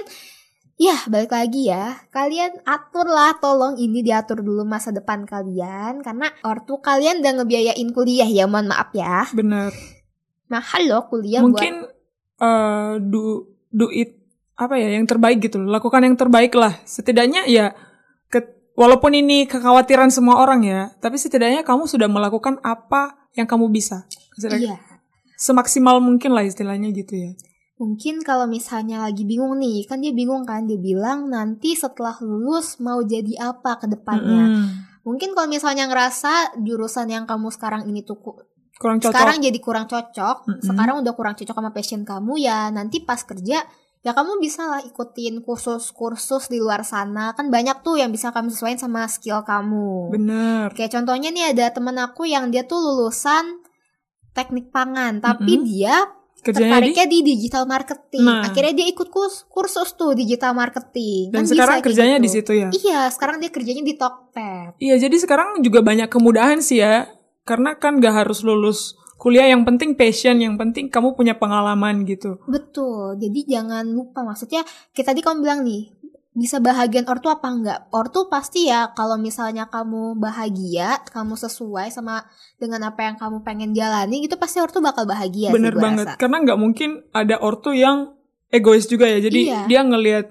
ya 0.80 0.96
balik 1.12 1.36
lagi 1.36 1.68
ya. 1.68 2.00
Kalian 2.16 2.64
aturlah 2.64 3.36
tolong 3.44 3.76
ini 3.76 4.00
diatur 4.00 4.40
dulu 4.40 4.64
masa 4.64 4.96
depan 4.96 5.28
kalian. 5.28 6.00
Karena 6.00 6.32
ortu 6.48 6.80
kalian 6.80 7.20
udah 7.20 7.34
ngebiayain 7.44 7.90
kuliah 7.92 8.30
ya 8.32 8.48
mohon 8.48 8.72
maaf 8.72 8.96
ya. 8.96 9.28
Bener. 9.36 9.76
Mahal 10.48 10.82
loh 10.88 11.12
kuliah 11.12 11.44
Mungkin 11.44 11.92
eh 12.40 12.92
do, 13.00 13.48
do 13.74 13.88
it 13.90 14.22
Apa 14.54 14.78
ya 14.78 14.96
Yang 14.96 15.18
terbaik 15.18 15.44
gitu. 15.44 15.60
Lakukan 15.60 16.08
yang 16.08 16.16
terbaik 16.16 16.56
lah. 16.56 16.80
Setidaknya 16.88 17.52
ya 17.52 17.76
Walaupun 18.74 19.14
ini 19.14 19.46
kekhawatiran 19.46 20.10
semua 20.10 20.40
orang 20.40 20.62
ya 20.62 20.90
Tapi 20.98 21.16
setidaknya 21.16 21.62
kamu 21.62 21.86
sudah 21.86 22.08
melakukan 22.08 22.58
apa 22.60 23.30
Yang 23.34 23.48
kamu 23.50 23.66
bisa. 23.70 24.06
Iya. 24.40 24.78
Semaksimal 25.36 25.98
mungkin 25.98 26.32
lah 26.32 26.42
istilahnya 26.42 26.90
gitu 26.90 27.14
ya. 27.14 27.32
Mungkin 27.76 28.22
kalau 28.22 28.46
misalnya 28.46 29.02
lagi 29.02 29.26
bingung 29.26 29.58
nih 29.58 29.84
kan 29.84 29.98
dia 29.98 30.10
bingung 30.10 30.46
kan 30.46 30.64
dia 30.64 30.78
bilang 30.78 31.28
nanti 31.28 31.74
setelah 31.74 32.16
lulus 32.20 32.78
mau 32.78 33.02
jadi 33.02 33.34
apa 33.44 33.76
ke 33.76 33.90
depannya. 33.90 34.46
Mm-mm. 34.48 34.68
mungkin 35.04 35.36
kalau 35.36 35.52
misalnya 35.52 35.84
ngerasa 35.84 36.56
jurusan 36.64 37.12
yang 37.12 37.26
kamu 37.26 37.52
sekarang 37.52 37.84
ini 37.84 38.02
tuh 38.02 38.16
ku- 38.16 38.40
Kurang 38.74 38.98
cocok. 38.98 39.12
sekarang 39.12 39.38
jadi 39.38 39.60
kurang 39.60 39.86
cocok, 39.86 40.38
Mm-mm. 40.48 40.64
sekarang 40.64 40.96
udah 41.04 41.12
kurang 41.12 41.36
cocok 41.36 41.52
sama 41.52 41.72
passion 41.72 42.02
kamu 42.02 42.40
ya 42.40 42.72
nanti 42.72 43.04
pas 43.04 43.20
kerja 43.20 43.68
ya 44.04 44.12
kamu 44.12 44.36
bisa 44.44 44.68
lah 44.68 44.84
ikutin 44.84 45.40
kursus-kursus 45.48 46.52
di 46.52 46.60
luar 46.60 46.84
sana 46.84 47.32
kan 47.32 47.48
banyak 47.48 47.88
tuh 47.88 47.96
yang 47.96 48.12
bisa 48.12 48.36
kamu 48.36 48.52
sesuaiin 48.52 48.76
sama 48.76 49.08
skill 49.08 49.48
kamu. 49.48 50.12
Bener 50.12 50.68
Kayak 50.76 51.00
contohnya 51.00 51.32
nih 51.32 51.56
ada 51.56 51.72
temen 51.72 51.96
aku 51.96 52.28
yang 52.28 52.52
dia 52.52 52.68
tuh 52.68 52.84
lulusan 52.84 53.64
teknik 54.36 54.70
pangan 54.76 55.24
tapi 55.24 55.56
Mm-mm. 55.56 55.66
dia 55.66 55.96
Kerjanya 56.44 56.60
di 56.84 56.92
tertariknya 56.92 57.06
di 57.08 57.20
digital 57.24 57.64
marketing. 57.64 58.28
Nah. 58.28 58.44
Akhirnya 58.44 58.74
dia 58.76 58.88
ikut 58.92 59.08
kurs 59.08 59.48
kursus 59.48 59.96
tuh 59.96 60.12
digital 60.12 60.52
marketing. 60.52 61.32
Dan 61.32 61.48
Kan 61.48 61.56
sekarang 61.56 61.78
bisa 61.80 61.86
kerjanya 61.88 62.18
gitu. 62.20 62.26
di 62.28 62.30
situ 62.36 62.52
ya 62.52 62.70
Iya, 62.76 63.02
sekarang 63.08 63.40
dia 63.40 63.48
kerjanya 63.48 63.84
di 63.88 63.96
Tokped. 63.96 64.84
Iya 64.84 64.96
jadi 65.00 65.16
sekarang 65.16 65.64
juga 65.64 65.80
banyak 65.80 66.12
kemudahan 66.12 66.60
sih 66.60 66.84
ya 66.84 67.08
Karena 67.48 67.76
kan 67.80 68.04
gak 68.04 68.24
harus 68.24 68.44
lulus 68.44 69.00
kuliah 69.24 69.48
yang 69.48 69.64
penting 69.64 69.96
passion, 69.96 70.36
yang 70.36 70.60
penting 70.60 70.92
kamu 70.92 71.16
punya 71.16 71.32
pengalaman 71.34 72.04
gitu. 72.04 72.44
Betul. 72.44 73.16
Jadi 73.16 73.48
jangan 73.48 73.88
lupa 73.88 74.20
maksudnya 74.20 74.62
kita 74.92 75.16
tadi 75.16 75.24
kamu 75.24 75.40
bilang 75.40 75.64
nih 75.64 75.96
bisa 76.34 76.58
bahagian 76.58 77.06
ortu 77.06 77.30
apa 77.30 77.46
enggak? 77.46 77.80
Ortu 77.90 78.26
pasti 78.26 78.66
ya 78.66 78.90
kalau 78.92 79.16
misalnya 79.16 79.70
kamu 79.70 80.18
bahagia, 80.18 81.00
kamu 81.08 81.38
sesuai 81.38 81.88
sama 81.88 82.26
dengan 82.58 82.84
apa 82.84 83.06
yang 83.06 83.16
kamu 83.16 83.38
pengen 83.42 83.72
jalani 83.72 84.20
gitu 84.20 84.36
pasti 84.36 84.58
ortu 84.58 84.82
bakal 84.82 85.06
bahagia 85.06 85.54
Bener 85.54 85.72
sih 85.72 85.80
banget. 85.80 86.06
rasa. 86.10 86.18
Karena 86.18 86.42
nggak 86.42 86.60
mungkin 86.60 86.90
ada 87.12 87.38
ortu 87.38 87.72
yang 87.72 88.18
egois 88.50 88.84
juga 88.86 89.06
ya. 89.06 89.22
Jadi 89.22 89.42
Iya. 89.48 89.62
dia 89.66 89.82
ngelihat 89.82 90.26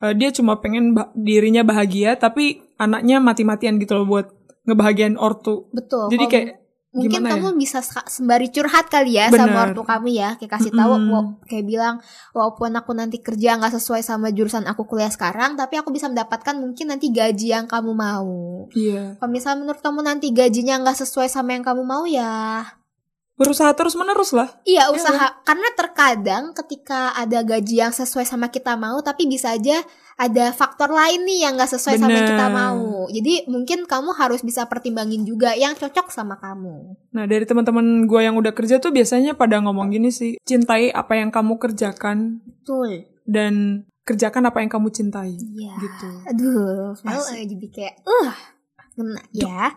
eh, 0.00 0.14
dia 0.14 0.30
cuma 0.30 0.56
pengen 0.56 0.96
ba- 0.96 1.12
dirinya 1.12 1.60
bahagia, 1.60 2.16
tapi 2.16 2.64
anaknya 2.78 3.20
mati-matian 3.20 3.76
gitu 3.76 4.00
loh 4.00 4.08
buat 4.08 4.26
ngebahagiain 4.64 5.18
ortu. 5.18 5.68
Betul. 5.70 6.08
Jadi 6.08 6.24
kayak 6.24 6.48
mungkin 6.90 7.22
gimana 7.22 7.30
kamu 7.32 7.48
ya? 7.48 7.56
bisa 7.56 7.78
sembari 8.04 8.50
curhat 8.50 8.86
kali 8.86 9.14
ya 9.14 9.30
Bener. 9.30 9.46
sama 9.46 9.58
ortu 9.64 9.82
kamu 9.82 10.08
ya 10.10 10.34
kayak 10.34 10.50
kasih 10.52 10.72
tahu 10.72 10.92
Mm-mm. 10.92 11.12
wa- 11.12 11.30
kayak 11.44 11.62
bilang 11.62 11.94
walaupun 12.30 12.74
aku 12.74 12.90
nanti 12.92 13.18
kerja 13.18 13.54
nggak 13.56 13.70
sesuai 13.72 14.00
sama 14.00 14.28
jurusan 14.28 14.66
aku 14.66 14.82
kuliah 14.84 15.06
sekarang 15.06 15.54
tapi 15.54 15.76
aku 15.76 15.88
bisa 15.88 16.06
mendapatkan 16.06 16.52
mungkin 16.52 16.90
nanti 16.90 17.08
gaji 17.08 17.52
yang 17.52 17.66
kamu 17.66 17.94
mau 17.94 18.66
Iya. 18.70 19.14
kalau 19.16 19.30
misalnya 19.30 19.58
menurut 19.60 19.78
kamu 19.78 20.00
nanti 20.00 20.26
gajinya 20.30 20.82
nggak 20.82 20.98
sesuai 20.98 21.26
sama 21.26 21.54
yang 21.54 21.62
kamu 21.62 21.82
mau 21.82 22.02
ya 22.04 22.66
Berusaha 23.40 23.72
terus 23.72 23.96
menerus 23.96 24.36
lah. 24.36 24.52
iya 24.68 24.92
usaha 24.92 25.40
karena 25.48 25.68
terkadang 25.72 26.52
ketika 26.52 27.16
ada 27.16 27.40
gaji 27.40 27.80
yang 27.80 27.92
sesuai 27.96 28.28
sama 28.28 28.52
kita 28.52 28.76
mau 28.76 29.00
tapi 29.00 29.24
bisa 29.24 29.56
aja 29.56 29.80
ada 30.20 30.52
faktor 30.52 30.92
lain 30.92 31.24
nih 31.24 31.48
yang 31.48 31.56
nggak 31.56 31.72
sesuai 31.72 31.96
sama 31.96 32.12
yang 32.12 32.28
kita 32.28 32.46
Bener. 32.52 32.60
mau 32.60 33.08
jadi 33.08 33.48
mungkin 33.48 33.88
kamu 33.88 34.12
harus 34.12 34.44
bisa 34.44 34.68
pertimbangin 34.68 35.24
juga 35.24 35.56
yang 35.56 35.72
cocok 35.72 36.12
sama 36.12 36.36
kamu 36.36 36.92
Nah 37.16 37.24
dari 37.24 37.48
teman-teman 37.48 38.04
gue 38.04 38.20
yang 38.20 38.36
udah 38.36 38.52
kerja 38.52 38.76
tuh 38.76 38.92
biasanya 38.92 39.32
pada 39.32 39.56
ngomong 39.64 39.88
gini 39.88 40.12
sih, 40.12 40.36
cintai 40.44 40.92
apa 40.92 41.16
yang 41.16 41.32
kamu 41.32 41.56
kerjakan 41.56 42.44
betul 42.44 43.08
dan 43.24 43.84
kerjakan 44.04 44.50
apa 44.50 44.58
yang 44.58 44.70
kamu 44.72 44.88
cintai. 44.90 45.38
Iya. 45.38 45.74
Gitu. 45.78 46.08
Aduh, 46.34 46.98
Asik. 47.06 47.46
jadi 47.46 47.66
kayak 47.70 47.94
uh 48.02 48.34
kena 48.98 49.22
ya. 49.32 49.72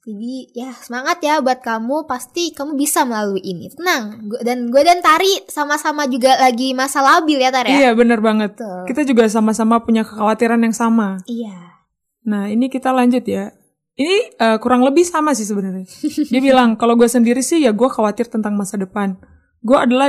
Jadi 0.00 0.48
ya 0.56 0.72
semangat 0.80 1.20
ya 1.20 1.44
buat 1.44 1.60
kamu 1.60 2.08
pasti 2.08 2.56
kamu 2.56 2.72
bisa 2.72 3.04
melalui 3.04 3.44
ini. 3.44 3.68
Tenang. 3.68 4.32
Gua, 4.32 4.40
dan 4.40 4.72
gue 4.72 4.80
dan 4.80 5.04
Tari 5.04 5.44
sama-sama 5.44 6.08
juga 6.08 6.40
lagi 6.40 6.72
masa 6.72 7.04
labil 7.04 7.36
ya 7.36 7.52
Tari 7.52 7.68
ya. 7.68 7.76
Iya 7.76 7.90
bener 7.92 8.24
banget. 8.24 8.56
Betul. 8.56 8.80
Kita 8.88 9.02
juga 9.04 9.28
sama-sama 9.28 9.84
punya 9.84 10.00
kekhawatiran 10.00 10.56
yang 10.64 10.72
sama. 10.72 11.20
Iya. 11.28 11.84
Nah 12.24 12.48
ini 12.48 12.72
kita 12.72 12.96
lanjut 12.96 13.28
ya. 13.28 13.52
Ini 14.00 14.40
eh, 14.40 14.56
kurang 14.64 14.88
lebih 14.88 15.04
sama 15.04 15.36
sih 15.36 15.44
sebenarnya. 15.44 15.84
Dia 16.32 16.40
bilang 16.40 16.80
kalau 16.80 16.96
gue 16.96 17.04
sendiri 17.04 17.44
sih 17.44 17.60
ya 17.60 17.76
gue 17.76 17.88
khawatir 17.92 18.32
tentang 18.32 18.56
masa 18.56 18.80
depan. 18.80 19.20
Gue 19.60 19.76
adalah 19.76 20.08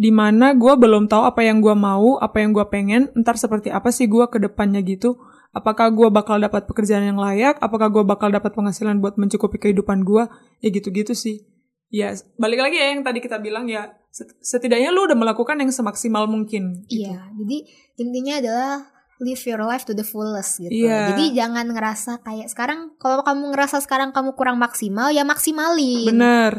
di 0.00 0.08
mana 0.08 0.56
gue 0.56 0.72
belum 0.80 1.12
tahu 1.12 1.28
apa 1.28 1.44
yang 1.44 1.60
gue 1.60 1.76
mau, 1.76 2.16
apa 2.16 2.40
yang 2.40 2.56
gue 2.56 2.64
pengen, 2.72 3.12
ntar 3.20 3.36
seperti 3.36 3.68
apa 3.68 3.92
sih 3.92 4.08
gue 4.08 4.24
ke 4.32 4.40
depannya 4.40 4.80
gitu. 4.80 5.20
Apakah 5.50 5.90
gue 5.90 6.08
bakal 6.14 6.38
dapat 6.38 6.70
pekerjaan 6.70 7.02
yang 7.02 7.18
layak? 7.18 7.58
Apakah 7.58 7.90
gue 7.90 8.06
bakal 8.06 8.30
dapat 8.30 8.54
penghasilan 8.54 9.02
buat 9.02 9.18
mencukupi 9.18 9.58
kehidupan 9.58 10.06
gue? 10.06 10.30
Ya 10.62 10.68
gitu-gitu 10.70 11.10
sih. 11.10 11.42
Ya 11.90 12.14
balik 12.38 12.62
lagi 12.62 12.78
ya 12.78 12.94
yang 12.94 13.02
tadi 13.02 13.18
kita 13.18 13.42
bilang 13.42 13.66
ya 13.66 13.90
set- 14.14 14.38
setidaknya 14.38 14.94
lu 14.94 15.10
udah 15.10 15.18
melakukan 15.18 15.58
yang 15.58 15.74
semaksimal 15.74 16.30
mungkin. 16.30 16.86
gitu. 16.86 17.10
Iya. 17.10 17.34
Jadi 17.34 17.56
intinya 17.98 18.34
adalah 18.38 18.72
live 19.20 19.42
your 19.42 19.62
life 19.66 19.82
to 19.82 19.92
the 19.92 20.06
fullest 20.06 20.62
gitu. 20.62 20.70
Iya. 20.86 21.12
Jadi 21.12 21.34
jangan 21.34 21.66
ngerasa 21.66 22.22
kayak 22.22 22.46
sekarang 22.46 22.94
kalau 22.96 23.26
kamu 23.26 23.50
ngerasa 23.50 23.82
sekarang 23.82 24.14
kamu 24.14 24.38
kurang 24.38 24.56
maksimal 24.56 25.10
ya 25.10 25.26
maksimalin. 25.26 26.14
Bener. 26.14 26.52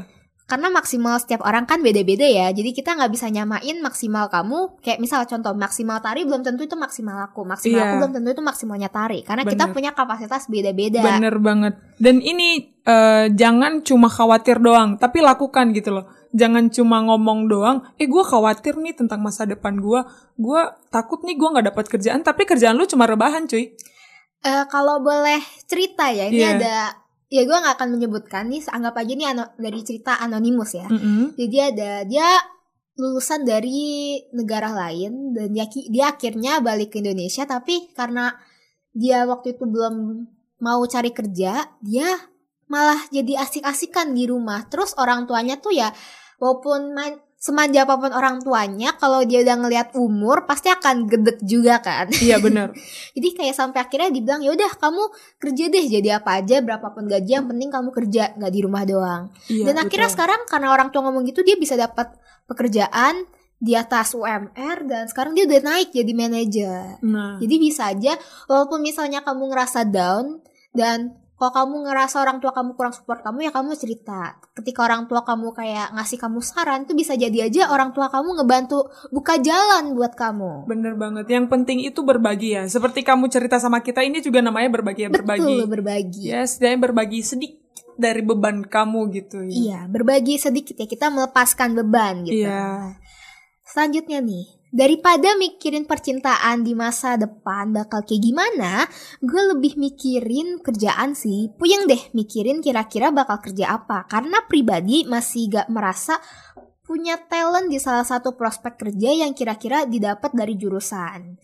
Karena 0.52 0.68
maksimal 0.68 1.16
setiap 1.16 1.48
orang 1.48 1.64
kan 1.64 1.80
beda-beda 1.80 2.28
ya 2.28 2.52
jadi 2.52 2.76
kita 2.76 3.00
nggak 3.00 3.08
bisa 3.08 3.32
nyamain 3.32 3.80
maksimal 3.80 4.28
kamu 4.28 4.76
kayak 4.84 5.00
misal 5.00 5.24
contoh 5.24 5.56
maksimal 5.56 6.04
tari 6.04 6.28
belum 6.28 6.44
tentu 6.44 6.68
itu 6.68 6.76
maksimal 6.76 7.24
aku 7.24 7.48
maksimal 7.48 7.80
Iya. 7.80 7.88
aku 7.88 7.96
belum 8.04 8.12
tentu 8.20 8.30
itu 8.36 8.44
maksimalnya 8.44 8.90
tari 8.92 9.24
karena 9.24 9.48
kita 9.48 9.72
Bener. 9.72 9.76
punya 9.80 9.92
kapasitas 9.96 10.52
beda-beda 10.52 11.00
Bener 11.00 11.40
banget. 11.40 11.80
Dan 11.96 12.20
ini 12.20 12.74
eh, 12.82 13.30
jangan 13.30 13.86
cuma 13.86 14.10
khawatir 14.10 14.58
doang, 14.58 14.98
tapi 14.98 15.22
lakukan 15.22 15.70
gitu 15.70 15.94
loh. 15.94 16.10
Jangan 16.34 16.74
cuma 16.74 16.98
ngomong 17.00 17.46
doang, 17.46 17.78
eh 17.96 18.10
gue 18.10 18.24
khawatir 18.26 18.74
nih 18.74 18.98
tentang 18.98 19.22
masa 19.22 19.46
depan 19.46 19.78
gue. 19.78 20.02
Gue 20.34 20.62
takut 20.90 21.22
nih 21.22 21.38
gue 21.38 21.46
nggak 21.46 21.68
dapat 21.70 21.86
kerjaan, 21.88 22.26
tapi 22.26 22.50
kerjaan 22.50 22.74
lu 22.74 22.90
cuma 22.90 23.06
rebahan 23.06 23.46
cuy. 23.46 23.70
Eh, 24.42 24.66
kalau 24.68 24.98
boleh 24.98 25.38
cerita 25.70 26.10
ya 26.10 26.26
ini 26.26 26.42
Iya. 26.42 26.58
ada 26.58 26.76
ya 27.32 27.48
gue 27.48 27.56
nggak 27.56 27.80
akan 27.80 27.90
menyebutkan 27.96 28.52
nih 28.52 28.60
anggap 28.68 29.00
aja 29.00 29.14
nih 29.16 29.28
ano- 29.32 29.54
dari 29.56 29.80
cerita 29.82 30.20
anonimus 30.20 30.76
ya 30.76 30.86
Mm-mm. 30.92 31.40
jadi 31.40 31.58
ada 31.72 31.92
dia 32.04 32.28
lulusan 33.00 33.48
dari 33.48 34.20
negara 34.36 34.68
lain 34.70 35.32
dan 35.32 35.56
dia, 35.56 35.64
dia 35.88 36.12
akhirnya 36.12 36.60
balik 36.60 36.92
ke 36.92 37.00
Indonesia 37.00 37.48
tapi 37.48 37.88
karena 37.96 38.36
dia 38.92 39.24
waktu 39.24 39.56
itu 39.56 39.64
belum 39.64 40.28
mau 40.60 40.84
cari 40.84 41.16
kerja 41.16 41.72
dia 41.80 42.10
malah 42.68 43.00
jadi 43.08 43.48
asik-asikan 43.48 44.12
di 44.12 44.28
rumah 44.28 44.68
terus 44.68 44.92
orang 45.00 45.24
tuanya 45.24 45.56
tuh 45.56 45.72
ya 45.72 45.88
walaupun 46.36 46.92
semanja 47.42 47.90
apa 47.90 47.98
pun 47.98 48.14
orang 48.14 48.38
tuanya 48.38 48.94
kalau 49.02 49.26
dia 49.26 49.42
udah 49.42 49.58
ngelihat 49.66 49.88
umur 49.98 50.46
pasti 50.46 50.70
akan 50.70 51.10
gedek 51.10 51.42
juga 51.42 51.82
kan 51.82 52.06
Iya 52.22 52.38
bener. 52.38 52.70
jadi 53.18 53.28
kayak 53.34 53.56
sampai 53.58 53.82
akhirnya 53.82 54.14
dibilang 54.14 54.46
ya 54.46 54.54
udah 54.54 54.78
kamu 54.78 55.04
kerja 55.42 55.64
deh 55.74 55.86
jadi 55.90 56.22
apa 56.22 56.38
aja 56.38 56.62
berapapun 56.62 57.10
gaji 57.10 57.42
yang 57.42 57.50
penting 57.50 57.74
kamu 57.74 57.90
kerja 57.90 58.38
nggak 58.38 58.52
di 58.54 58.62
rumah 58.62 58.86
doang 58.86 59.34
Iya, 59.50 59.74
dan 59.74 59.82
akhirnya 59.82 60.06
betul. 60.06 60.16
sekarang 60.22 60.42
karena 60.46 60.68
orang 60.70 60.88
tua 60.94 61.02
ngomong 61.10 61.26
gitu 61.26 61.42
dia 61.42 61.58
bisa 61.58 61.74
dapat 61.74 62.14
pekerjaan 62.46 63.26
di 63.58 63.78
atas 63.78 64.14
UMR 64.14 64.78
dan 64.86 65.06
sekarang 65.06 65.38
dia 65.38 65.46
udah 65.46 65.62
naik 65.62 65.94
jadi 65.94 66.14
manajer. 66.18 66.98
Nah, 67.06 67.38
Jadi 67.38 67.56
bisa 67.62 67.94
aja 67.94 68.18
walaupun 68.50 68.82
misalnya 68.82 69.22
kamu 69.22 69.54
ngerasa 69.54 69.86
down 69.86 70.42
dan 70.74 71.14
kalau 71.42 71.58
kamu 71.58 71.90
ngerasa 71.90 72.22
orang 72.22 72.38
tua 72.38 72.54
kamu 72.54 72.78
kurang 72.78 72.94
support 72.94 73.26
kamu 73.26 73.50
ya 73.50 73.52
kamu 73.52 73.74
cerita. 73.74 74.38
Ketika 74.54 74.86
orang 74.86 75.10
tua 75.10 75.26
kamu 75.26 75.58
kayak 75.58 75.98
ngasih 75.98 76.22
kamu 76.22 76.38
saran 76.46 76.86
tuh 76.86 76.94
bisa 76.94 77.18
jadi 77.18 77.50
aja 77.50 77.74
orang 77.74 77.98
tua 77.98 78.14
kamu 78.14 78.38
ngebantu 78.38 78.86
buka 79.10 79.42
jalan 79.42 79.98
buat 79.98 80.14
kamu. 80.14 80.70
bener 80.70 80.94
banget. 80.94 81.26
Yang 81.26 81.50
penting 81.50 81.82
itu 81.82 82.06
berbagi 82.06 82.54
ya. 82.54 82.70
Seperti 82.70 83.02
kamu 83.02 83.26
cerita 83.34 83.58
sama 83.58 83.82
kita, 83.82 84.06
ini 84.06 84.22
juga 84.22 84.46
namanya 84.46 84.70
berbagi 84.70 85.08
ya, 85.08 85.10
berbagi. 85.10 85.42
Betul 85.42 85.66
berbagi. 85.66 86.24
Ya, 86.30 86.46
setidaknya 86.46 86.80
berbagi 86.86 87.20
sedikit 87.26 87.58
dari 87.98 88.22
beban 88.22 88.62
kamu 88.62 89.00
gitu 89.18 89.42
ya. 89.42 89.50
Iya, 89.50 89.80
berbagi 89.90 90.38
sedikit 90.38 90.78
ya 90.78 90.86
kita 90.86 91.10
melepaskan 91.10 91.74
beban 91.74 92.22
gitu. 92.22 92.46
Iya. 92.46 92.94
Selanjutnya 93.66 94.22
nih, 94.22 94.61
daripada 94.72 95.36
mikirin 95.36 95.84
percintaan 95.84 96.64
di 96.64 96.72
masa 96.74 97.20
depan 97.20 97.76
bakal 97.76 98.02
kayak 98.08 98.24
gimana, 98.24 98.88
gue 99.20 99.44
lebih 99.54 99.76
mikirin 99.78 100.64
kerjaan 100.64 101.14
sih. 101.14 101.52
Puyeng 101.54 101.86
deh 101.86 102.00
mikirin 102.16 102.64
kira-kira 102.64 103.12
bakal 103.12 103.44
kerja 103.44 103.78
apa. 103.78 104.08
Karena 104.08 104.42
pribadi 104.48 105.04
masih 105.04 105.52
gak 105.52 105.68
merasa 105.68 106.18
punya 106.82 107.20
talent 107.20 107.72
di 107.72 107.78
salah 107.78 108.08
satu 108.08 108.36
prospek 108.36 108.80
kerja 108.80 109.28
yang 109.28 109.32
kira-kira 109.36 109.88
didapat 109.88 110.32
dari 110.34 110.56
jurusan. 110.58 111.40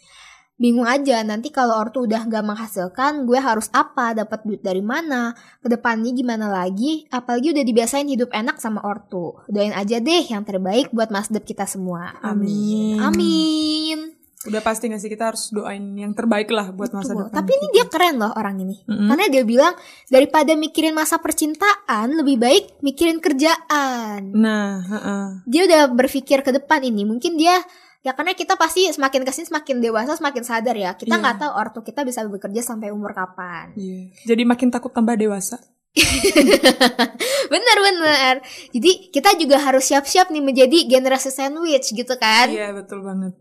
Bingung 0.58 0.90
aja 0.90 1.22
nanti 1.22 1.54
kalau 1.54 1.78
ortu 1.78 2.10
udah 2.10 2.26
gak 2.26 2.42
menghasilkan, 2.42 3.30
gue 3.30 3.38
harus 3.38 3.70
apa, 3.78 4.18
dapat 4.18 4.42
duit 4.42 4.66
dari 4.66 4.82
mana, 4.82 5.38
ke 5.62 5.70
depannya 5.70 6.10
gimana 6.10 6.50
lagi, 6.50 7.06
apalagi 7.14 7.54
udah 7.54 7.62
dibiasain 7.62 8.10
hidup 8.10 8.34
enak 8.34 8.58
sama 8.58 8.82
ortu. 8.82 9.38
Doain 9.46 9.78
aja 9.78 10.02
deh 10.02 10.26
yang 10.26 10.42
terbaik 10.42 10.90
buat 10.90 11.14
masa 11.14 11.38
depan 11.38 11.46
kita 11.46 11.70
semua. 11.70 12.18
Amin. 12.26 12.98
Amin. 12.98 14.18
Udah 14.50 14.62
pasti 14.66 14.90
gak 14.90 14.98
sih 14.98 15.14
kita 15.14 15.30
harus 15.30 15.54
doain 15.54 15.82
yang 15.94 16.18
terbaik 16.18 16.50
lah 16.50 16.74
buat 16.74 16.90
masa 16.90 17.14
Betul. 17.14 17.30
depan. 17.30 17.36
Tapi 17.38 17.52
ini 17.54 17.68
dia 17.78 17.86
keren 17.86 18.16
loh 18.18 18.34
orang 18.34 18.58
ini. 18.64 18.82
Mm-mm. 18.86 19.10
Karena 19.14 19.26
dia 19.30 19.44
bilang 19.46 19.74
daripada 20.10 20.58
mikirin 20.58 20.98
masa 20.98 21.22
percintaan, 21.22 22.18
lebih 22.18 22.42
baik 22.42 22.64
mikirin 22.82 23.22
kerjaan. 23.22 24.34
Nah, 24.34 24.82
heeh. 24.82 25.26
Dia 25.46 25.62
udah 25.70 25.82
berpikir 25.94 26.42
ke 26.42 26.50
depan 26.50 26.82
ini. 26.82 27.06
Mungkin 27.06 27.38
dia 27.38 27.62
ya 28.08 28.16
karena 28.16 28.32
kita 28.32 28.56
pasti 28.56 28.88
semakin 28.88 29.28
ke 29.28 29.32
sini 29.36 29.52
semakin 29.52 29.84
dewasa 29.84 30.16
semakin 30.16 30.44
sadar 30.48 30.80
ya. 30.80 30.96
Kita 30.96 31.12
Iya. 31.12 31.20
nggak 31.20 31.36
tahu 31.44 31.52
ortu 31.52 31.80
kita 31.84 32.08
bisa 32.08 32.24
bekerja 32.24 32.64
sampai 32.64 32.96
umur 32.96 33.12
kapan. 33.12 33.76
Iya. 33.76 34.16
Jadi 34.24 34.48
makin 34.48 34.72
takut 34.72 34.96
tambah 34.96 35.20
dewasa. 35.20 35.60
Bener-bener. 37.52 38.40
Jadi 38.72 39.12
kita 39.12 39.36
juga 39.36 39.60
harus 39.60 39.84
siap-siap 39.92 40.32
nih 40.32 40.40
menjadi 40.40 40.88
generasi 40.88 41.36
sandwich 41.36 41.92
gitu 41.92 42.16
kan. 42.16 42.48
Iya, 42.48 42.72
betul 42.72 43.04
banget. 43.04 43.36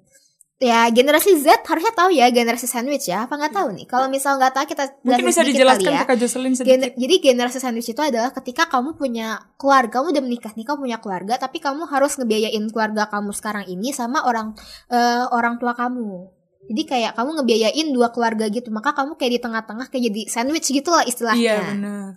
Ya 0.57 0.89
generasi 0.89 1.37
Z 1.37 1.69
harusnya 1.69 1.93
tahu 1.93 2.17
ya 2.17 2.33
generasi 2.33 2.65
sandwich 2.65 3.13
ya. 3.13 3.29
Apa 3.29 3.37
nggak 3.37 3.53
tahu 3.53 3.77
nih? 3.77 3.85
Kalau 3.85 4.09
misal 4.09 4.41
nggak 4.41 4.57
tahu 4.57 4.65
kita 4.65 4.85
Mungkin 5.05 5.29
bisa 5.29 5.45
dijelaskan 5.45 5.93
ya. 5.93 6.01
ke 6.09 6.09
Kak 6.09 6.17
Jocelyn 6.17 6.57
Gen- 6.57 6.65
sedikit. 6.65 6.97
jadi 6.97 7.15
generasi 7.21 7.61
sandwich 7.61 7.93
itu 7.93 8.01
adalah 8.01 8.33
ketika 8.33 8.65
kamu 8.65 8.97
punya 8.97 9.37
keluarga, 9.61 10.01
kamu 10.01 10.17
udah 10.17 10.23
menikah 10.25 10.53
nih, 10.57 10.65
kamu 10.65 10.89
punya 10.89 10.99
keluarga, 11.05 11.37
tapi 11.37 11.61
kamu 11.61 11.85
harus 11.85 12.17
ngebiayain 12.17 12.65
keluarga 12.73 13.05
kamu 13.05 13.37
sekarang 13.37 13.69
ini 13.69 13.93
sama 13.93 14.25
orang 14.25 14.57
eh, 14.89 15.29
orang 15.29 15.61
tua 15.61 15.77
kamu. 15.77 16.33
Jadi 16.73 16.83
kayak 16.89 17.13
kamu 17.15 17.31
ngebiayain 17.37 17.87
dua 17.93 18.09
keluarga 18.09 18.49
gitu, 18.49 18.73
maka 18.73 18.97
kamu 18.97 19.21
kayak 19.21 19.33
di 19.37 19.41
tengah-tengah 19.45 19.87
kayak 19.93 20.09
jadi 20.09 20.21
sandwich 20.25 20.73
gitu 20.73 20.89
lah 20.89 21.05
Iya, 21.05 21.13
istilahnya. 21.13 21.57
benar. 21.69 22.09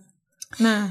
Nah, 0.63 0.81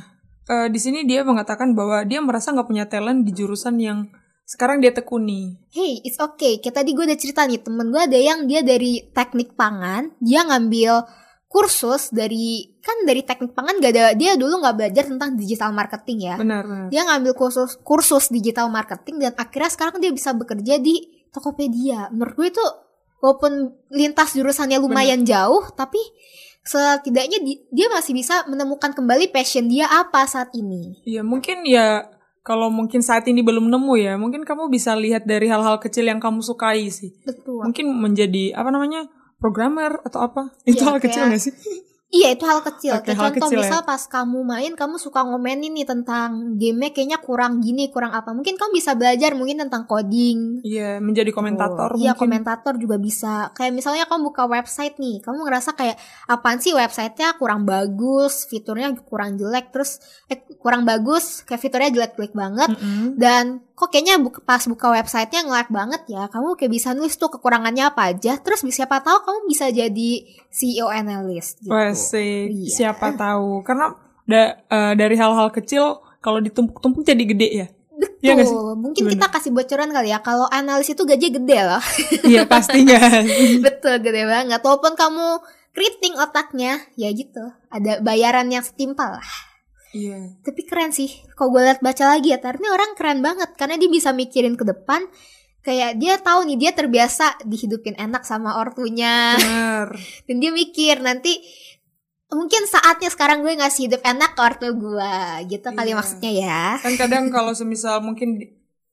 eh, 0.47 0.69
di 0.69 0.77
sini 0.77 1.09
dia 1.09 1.25
mengatakan 1.25 1.73
bahwa 1.73 2.05
dia 2.05 2.21
merasa 2.21 2.53
nggak 2.53 2.69
punya 2.69 2.85
talent 2.93 3.25
di 3.25 3.33
jurusan 3.33 3.81
yang 3.81 4.05
sekarang 4.49 4.81
dia 4.81 4.97
tekuni. 4.97 5.61
Hey, 5.69 6.01
it's 6.09 6.17
okay. 6.17 6.57
Kayak 6.57 6.81
tadi 6.81 6.97
gue 6.97 7.05
udah 7.05 7.19
cerita 7.21 7.45
nih, 7.45 7.61
temen 7.61 7.93
gue 7.93 8.01
ada 8.01 8.17
yang 8.17 8.49
dia 8.49 8.65
dari 8.65 9.05
teknik 9.13 9.53
pangan, 9.53 10.17
dia 10.25 10.41
ngambil 10.49 11.05
kursus 11.49 12.13
dari 12.13 12.77
kan 12.85 13.09
dari 13.09 13.25
teknik 13.25 13.57
pangan 13.57 13.81
gak 13.81 13.93
ada 13.97 14.13
dia 14.13 14.37
dulu 14.37 14.61
nggak 14.61 14.77
belajar 14.77 15.05
tentang 15.09 15.37
digital 15.37 15.73
marketing 15.77 16.33
ya. 16.33 16.37
Benar, 16.41 16.65
benar. 16.65 16.87
Dia 16.89 17.03
ngambil 17.09 17.33
kursus 17.37 17.77
kursus 17.85 18.33
digital 18.33 18.73
marketing 18.73 19.21
dan 19.21 19.33
akhirnya 19.37 19.69
sekarang 19.73 19.97
dia 20.01 20.13
bisa 20.13 20.33
bekerja 20.33 20.81
di 20.81 20.97
Tokopedia. 21.29 22.09
Menurut 22.09 22.37
gue 22.37 22.49
itu 22.53 22.65
walaupun 23.21 23.53
lintas 23.93 24.33
jurusannya 24.33 24.81
lumayan 24.81 25.25
jauh, 25.29 25.69
tapi 25.77 26.01
setidaknya 26.65 27.41
di- 27.41 27.65
dia 27.73 27.89
masih 27.89 28.13
bisa 28.13 28.45
menemukan 28.49 28.93
kembali 28.93 29.33
passion 29.33 29.69
dia 29.69 29.89
apa 29.89 30.25
saat 30.29 30.53
ini. 30.53 31.01
Iya, 31.05 31.25
mungkin 31.25 31.65
ya 31.65 32.05
kalau 32.49 32.73
mungkin 32.73 33.05
saat 33.05 33.29
ini 33.29 33.45
belum 33.45 33.69
nemu 33.69 33.95
ya, 34.01 34.17
mungkin 34.17 34.49
kamu 34.49 34.73
bisa 34.73 34.97
lihat 34.97 35.29
dari 35.29 35.53
hal-hal 35.53 35.77
kecil 35.77 36.09
yang 36.09 36.17
kamu 36.17 36.41
sukai 36.41 36.89
sih. 36.89 37.13
Betul. 37.29 37.69
Mungkin 37.69 37.93
menjadi 37.93 38.57
apa 38.57 38.73
namanya? 38.73 39.05
programmer 39.39 40.03
atau 40.03 40.27
apa? 40.27 40.51
Itu 40.67 40.83
Iya, 40.83 40.87
hal 40.91 40.97
kecil 40.99 41.23
nggak 41.31 41.43
sih? 41.43 41.55
Iya 42.09 42.33
itu 42.33 42.45
hal 42.49 42.65
kecil. 42.65 42.97
Oke, 42.97 43.13
Kayak 43.13 43.19
hal 43.21 43.29
contoh 43.29 43.49
kecil 43.53 43.59
ya. 43.61 43.63
misal 43.69 43.81
pas 43.85 44.01
kamu 44.01 44.41
main 44.41 44.73
kamu 44.73 44.97
suka 44.97 45.29
ngomenin 45.29 45.77
nih 45.77 45.85
tentang 45.85 46.57
game 46.57 46.89
kayaknya 46.89 47.21
kurang 47.21 47.61
gini 47.61 47.93
kurang 47.93 48.17
apa. 48.17 48.33
Mungkin 48.33 48.57
kamu 48.57 48.73
bisa 48.73 48.97
belajar 48.97 49.37
mungkin 49.37 49.61
tentang 49.61 49.85
coding. 49.85 50.65
Iya, 50.65 51.05
menjadi 51.05 51.29
komentator 51.31 52.01
Iya 52.01 52.17
mungkin. 52.17 52.21
komentator 52.41 52.81
juga 52.81 52.97
bisa. 52.97 53.53
Kayak 53.53 53.77
misalnya 53.77 54.09
kamu 54.09 54.25
buka 54.25 54.49
website 54.49 54.97
nih, 54.97 55.21
kamu 55.21 55.39
ngerasa 55.45 55.77
kayak 55.77 56.01
apaan 56.25 56.59
sih 56.59 56.73
websitenya 56.73 57.37
kurang 57.37 57.69
bagus, 57.69 58.49
fiturnya 58.49 58.89
kurang 59.05 59.37
jelek, 59.37 59.69
terus 59.69 60.01
eh, 60.27 60.41
kurang 60.57 60.89
bagus, 60.89 61.45
kayak 61.45 61.61
fiturnya 61.61 61.93
jelek-jelek 61.93 62.33
banget. 62.33 62.73
Mm-mm. 62.73 63.21
Dan 63.21 63.68
kok 63.79 63.95
kayaknya 63.95 64.19
buka, 64.19 64.43
pas 64.43 64.59
buka 64.67 64.91
websitenya 64.91 65.47
ngelag 65.47 65.71
banget 65.71 66.03
ya, 66.11 66.27
kamu 66.27 66.59
kayak 66.59 66.73
bisa 66.75 66.91
nulis 66.99 67.15
tuh 67.15 67.31
kekurangannya 67.31 67.87
apa 67.87 68.11
aja, 68.11 68.35
terus 68.43 68.67
siapa 68.67 68.99
tahu 68.99 69.23
kamu 69.23 69.39
bisa 69.47 69.71
jadi 69.71 70.11
CEO 70.51 70.91
analyst 70.91 71.63
gitu. 71.63 71.71
Sih. 71.95 72.51
Iya. 72.51 72.75
Siapa 72.75 73.15
tahu. 73.15 73.63
Karena 73.63 73.95
da- 74.27 74.59
eh, 74.59 74.93
dari 74.99 75.15
hal-hal 75.15 75.55
kecil 75.55 76.03
kalau 76.19 76.43
ditumpuk-tumpuk 76.43 77.07
jadi 77.07 77.23
gede 77.23 77.49
ya. 77.55 77.67
Iya 78.19 78.35
sih? 78.43 78.51
Tuh, 78.51 78.75
mungkin 78.75 79.03
Bener. 79.07 79.15
kita 79.15 79.27
kasih 79.31 79.51
bocoran 79.51 79.91
kali 79.91 80.11
ya. 80.11 80.19
Kalau 80.23 80.47
analis 80.51 80.91
itu 80.91 81.03
gaji 81.03 81.35
gede 81.35 81.59
loh. 81.63 81.83
Iya, 82.27 82.47
pastinya. 82.51 82.99
Betul, 83.67 84.03
gede 84.03 84.23
banget. 84.27 84.59
Walaupun 84.63 84.95
kamu 84.99 85.27
keriting 85.75 86.19
otaknya, 86.19 86.83
ya 86.99 87.11
gitu. 87.15 87.55
Ada 87.71 88.03
bayaran 88.03 88.51
yang 88.51 88.63
setimpal 88.63 89.19
lah. 89.19 89.31
Iya. 89.93 90.37
Tapi 90.45 90.61
keren 90.65 90.93
sih. 90.93 91.09
Kalau 91.33 91.49
gue 91.49 91.63
liat 91.65 91.81
baca 91.81 92.05
lagi 92.05 92.33
ya, 92.33 92.39
Tar, 92.39 92.61
ini 92.61 92.69
orang 92.69 92.93
keren 92.93 93.21
banget. 93.21 93.57
Karena 93.57 93.81
dia 93.81 93.89
bisa 93.89 94.13
mikirin 94.13 94.55
ke 94.55 94.65
depan. 94.65 95.05
Kayak 95.59 95.97
dia 95.97 96.15
tahu 96.17 96.49
nih, 96.49 96.57
dia 96.57 96.73
terbiasa 96.73 97.45
dihidupin 97.45 97.97
enak 97.97 98.23
sama 98.25 98.57
ortunya. 98.57 99.37
Benar. 99.37 99.89
Dan 100.29 100.37
dia 100.39 100.53
mikir 100.53 101.01
nanti 101.01 101.41
mungkin 102.29 102.69
saatnya 102.69 103.09
sekarang 103.09 103.41
gue 103.41 103.57
ngasih 103.57 103.89
hidup 103.89 104.05
enak 104.05 104.37
ke 104.37 104.41
ortu 104.45 104.69
gue. 104.77 105.15
Gitu 105.49 105.69
kali 105.69 105.91
Iya. 105.93 105.97
maksudnya 105.97 106.33
ya. 106.33 106.65
Kan 106.81 106.95
kadang 106.97 107.25
kalau 107.37 107.53
semisal 107.53 108.01
mungkin 108.01 108.37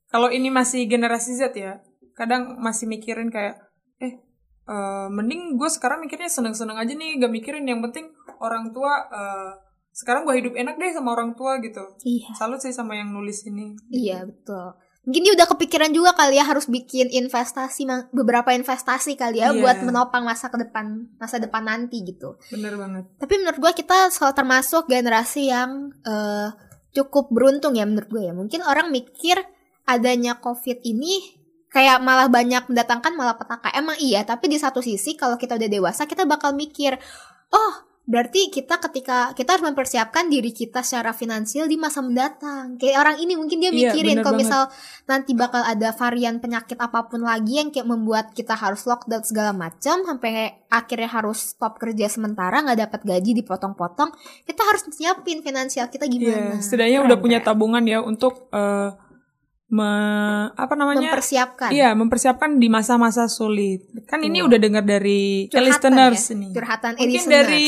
kalau 0.07 0.31
ini 0.31 0.47
masih 0.47 0.87
generasi 0.87 1.35
Z 1.35 1.51
ya, 1.53 1.83
kadang 2.15 2.55
masih 2.63 2.87
mikirin 2.87 3.27
kayak 3.27 3.59
eh 3.99 4.15
eh, 4.65 5.07
mending 5.11 5.59
gue 5.59 5.67
sekarang 5.67 5.99
mikirnya 5.99 6.31
seneng-seneng 6.31 6.79
aja 6.79 6.95
nih, 6.95 7.19
gak 7.19 7.31
mikirin 7.31 7.67
yang 7.67 7.83
penting 7.83 8.07
orang 8.39 8.71
tua 8.71 8.95
eh, 9.11 9.51
sekarang 9.95 10.27
gue 10.27 10.35
hidup 10.43 10.53
enak 10.59 10.75
deh 10.75 10.91
sama 10.91 11.15
orang 11.15 11.39
tua 11.39 11.55
gitu. 11.63 11.79
Iya. 12.03 12.35
Salut 12.35 12.59
sih 12.59 12.75
sama 12.75 12.99
yang 12.99 13.15
nulis 13.15 13.47
ini. 13.47 13.79
Iya 13.87 14.27
betul. 14.27 14.75
Mungkin 15.07 15.21
dia 15.23 15.33
udah 15.37 15.47
kepikiran 15.55 15.93
juga 15.95 16.11
kali 16.17 16.35
ya 16.35 16.43
harus 16.43 16.67
bikin 16.67 17.13
investasi 17.13 17.87
beberapa 18.11 18.51
investasi 18.51 19.15
kali 19.15 19.39
ya 19.39 19.55
Iya. 19.55 19.61
buat 19.63 19.77
menopang 19.87 20.27
masa 20.27 20.51
ke 20.51 20.59
depan 20.59 21.15
masa 21.15 21.39
depan 21.39 21.63
nanti 21.63 22.03
gitu. 22.03 22.35
Bener 22.51 22.75
banget. 22.75 23.07
Tapi 23.15 23.33
menurut 23.39 23.55
gue 23.55 23.71
kita 23.71 24.11
soal 24.11 24.35
termasuk 24.35 24.91
generasi 24.91 25.47
yang 25.47 25.95
eh, 26.03 26.51
cukup 26.91 27.31
beruntung 27.31 27.79
ya 27.79 27.87
menurut 27.87 28.11
gue 28.11 28.23
ya. 28.27 28.33
Mungkin 28.35 28.67
orang 28.67 28.91
mikir 28.91 29.39
adanya 29.87 30.43
covid 30.43 30.83
ini 30.83 31.23
kayak 31.71 32.03
malah 32.03 32.27
banyak 32.27 32.67
mendatangkan 32.67 33.15
malah 33.15 33.39
petaka. 33.39 33.71
Emang 33.71 33.95
iya, 34.03 34.27
tapi 34.27 34.51
di 34.51 34.59
satu 34.59 34.83
sisi 34.83 35.15
kalau 35.15 35.39
kita 35.39 35.55
udah 35.55 35.69
dewasa 35.71 36.03
kita 36.03 36.27
bakal 36.27 36.51
mikir, 36.51 36.95
oh 37.51 37.73
berarti 38.05 38.53
kita 38.53 38.77
ketika 38.77 39.33
kita 39.33 39.57
harus 39.57 39.65
mempersiapkan 39.65 40.29
diri 40.29 40.53
kita 40.53 40.85
secara 40.85 41.09
finansial 41.09 41.65
di 41.65 41.73
masa 41.73 42.05
mendatang. 42.05 42.77
Kayak 42.77 42.97
orang 43.01 43.17
ini 43.17 43.33
mungkin 43.33 43.57
dia 43.57 43.73
Iya, 43.73 43.91
mikirin 43.91 44.21
bener 44.21 44.23
kalau 44.23 44.37
misal 44.37 44.61
nanti 45.09 45.33
bakal 45.33 45.65
ada 45.65 45.89
varian 45.97 46.37
penyakit 46.37 46.77
apa 46.77 47.09
pun 47.09 47.25
lagi 47.25 47.57
yang 47.57 47.73
kayak 47.73 47.89
membuat 47.89 48.25
kita 48.37 48.53
harus 48.53 48.85
lockdown 48.85 49.25
segala 49.25 49.51
macam 49.57 50.05
sampai 50.05 50.65
akhirnya 50.69 51.09
harus 51.09 51.57
stop 51.57 51.81
kerja 51.81 52.05
sementara 52.05 52.61
nggak 52.61 52.79
dapat 52.85 53.01
gaji 53.05 53.31
dipotong-potong. 53.41 54.13
Kita 54.45 54.61
harus 54.61 54.85
siapin 54.93 55.41
finansial 55.41 55.89
kita 55.89 56.05
gimana. 56.05 56.57
Iya, 56.57 56.61
setidaknya 56.61 56.99
Keren, 57.01 57.09
udah 57.09 57.17
punya 57.17 57.39
keren. 57.41 57.49
tabungan 57.49 57.83
ya 57.89 57.99
untuk 58.05 58.53
eh, 58.53 58.89
me- 59.67 60.49
apa 60.51 60.73
namanya? 60.73 61.09
mempersiapkan. 61.09 61.69
Iya, 61.69 61.93
mempersiapkan 61.93 62.57
di 62.57 62.67
masa-masa 62.67 63.25
sulit. 63.25 63.81
Kan 64.05 64.21
ini 64.21 64.39
Betul. 64.39 64.49
udah 64.49 64.59
dengar 64.61 64.83
dari 64.83 65.47
Curhatan 65.47 65.65
listeners 65.65 66.21
ya, 66.21 66.33
ini. 66.33 66.47
Curhatan 66.51 66.91
Mungkin 66.95 67.09
listeners. 67.11 67.29
dari 67.31 67.65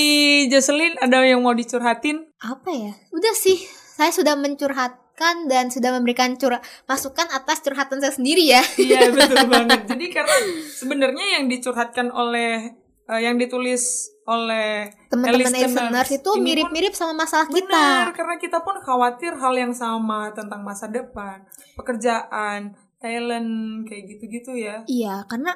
Jocelyn 0.47 0.93
ada 0.97 1.17
yang 1.21 1.41
mau 1.41 1.53
dicurhatin? 1.53 2.17
apa 2.38 2.69
ya? 2.69 2.93
Udah 3.10 3.33
sih, 3.33 3.57
saya 3.91 4.10
sudah 4.10 4.38
mencurhatkan 4.38 5.05
dan 5.45 5.67
sudah 5.67 5.89
memberikan 5.91 6.38
cur 6.38 6.53
masukan 6.86 7.25
atas 7.29 7.60
curhatan 7.60 7.97
saya 7.97 8.13
sendiri 8.13 8.45
ya. 8.45 8.62
Iya, 8.77 9.10
betul 9.10 9.41
banget. 9.49 9.89
Jadi 9.89 10.05
karena 10.07 10.38
sebenarnya 10.69 11.25
yang 11.36 11.49
dicurhatkan 11.49 12.10
oleh 12.10 12.77
eh, 13.07 13.21
yang 13.23 13.35
ditulis 13.39 14.11
oleh 14.27 14.91
Teman-teman 15.07 15.55
listeners 15.55 16.09
itu 16.11 16.31
mirip-mirip 16.35 16.91
sama 16.91 17.23
masalah 17.23 17.47
Benar, 17.47 18.11
kita. 18.11 18.17
karena 18.19 18.35
kita 18.35 18.57
pun 18.59 18.75
khawatir 18.83 19.31
hal 19.39 19.55
yang 19.55 19.71
sama 19.71 20.35
tentang 20.35 20.67
masa 20.67 20.91
depan, 20.91 21.47
pekerjaan, 21.79 22.75
talent, 22.99 23.87
kayak 23.87 24.03
gitu-gitu 24.11 24.51
ya. 24.59 24.83
Iya, 24.83 25.23
karena 25.31 25.55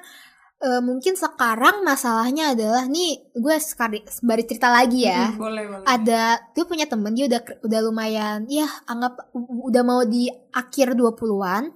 eh, 0.64 0.80
mungkin 0.80 1.20
sekarang 1.20 1.84
masalahnya 1.84 2.56
adalah 2.56 2.88
nih 2.88 3.34
gue 3.36 3.56
sekali 3.60 4.00
cerita 4.48 4.72
lagi 4.72 5.04
ya. 5.04 5.36
Hmm, 5.36 5.42
boleh, 5.42 5.64
boleh. 5.68 5.86
Ada 5.86 6.24
dia 6.56 6.64
punya 6.64 6.88
temen 6.88 7.12
dia 7.12 7.28
udah 7.28 7.42
udah 7.68 7.80
lumayan 7.84 8.48
ya 8.48 8.72
anggap 8.88 9.20
udah 9.36 9.84
mau 9.84 10.08
di 10.08 10.32
akhir 10.56 10.96
20-an. 10.96 11.76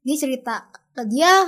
Dia 0.00 0.16
cerita 0.16 0.72
dia 1.04 1.44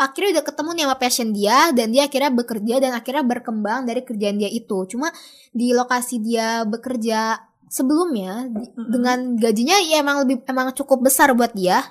akhirnya 0.00 0.40
udah 0.40 0.44
ketemu 0.48 0.70
nih 0.72 0.84
sama 0.88 0.96
passion 0.96 1.28
dia 1.36 1.58
dan 1.76 1.92
dia 1.92 2.08
akhirnya 2.08 2.32
bekerja 2.32 2.74
dan 2.80 2.92
akhirnya 2.96 3.20
berkembang 3.20 3.84
dari 3.84 4.00
kerjaan 4.00 4.40
dia 4.40 4.48
itu. 4.48 4.88
Cuma 4.88 5.12
di 5.52 5.76
lokasi 5.76 6.24
dia 6.24 6.64
bekerja 6.64 7.36
sebelumnya 7.68 8.48
di- 8.48 8.64
Mm-mm. 8.64 8.88
dengan 8.88 9.18
gajinya 9.36 9.76
ya 9.84 10.00
emang 10.00 10.24
lebih 10.24 10.40
emang 10.48 10.72
cukup 10.72 11.04
besar 11.04 11.36
buat 11.36 11.52
dia. 11.52 11.84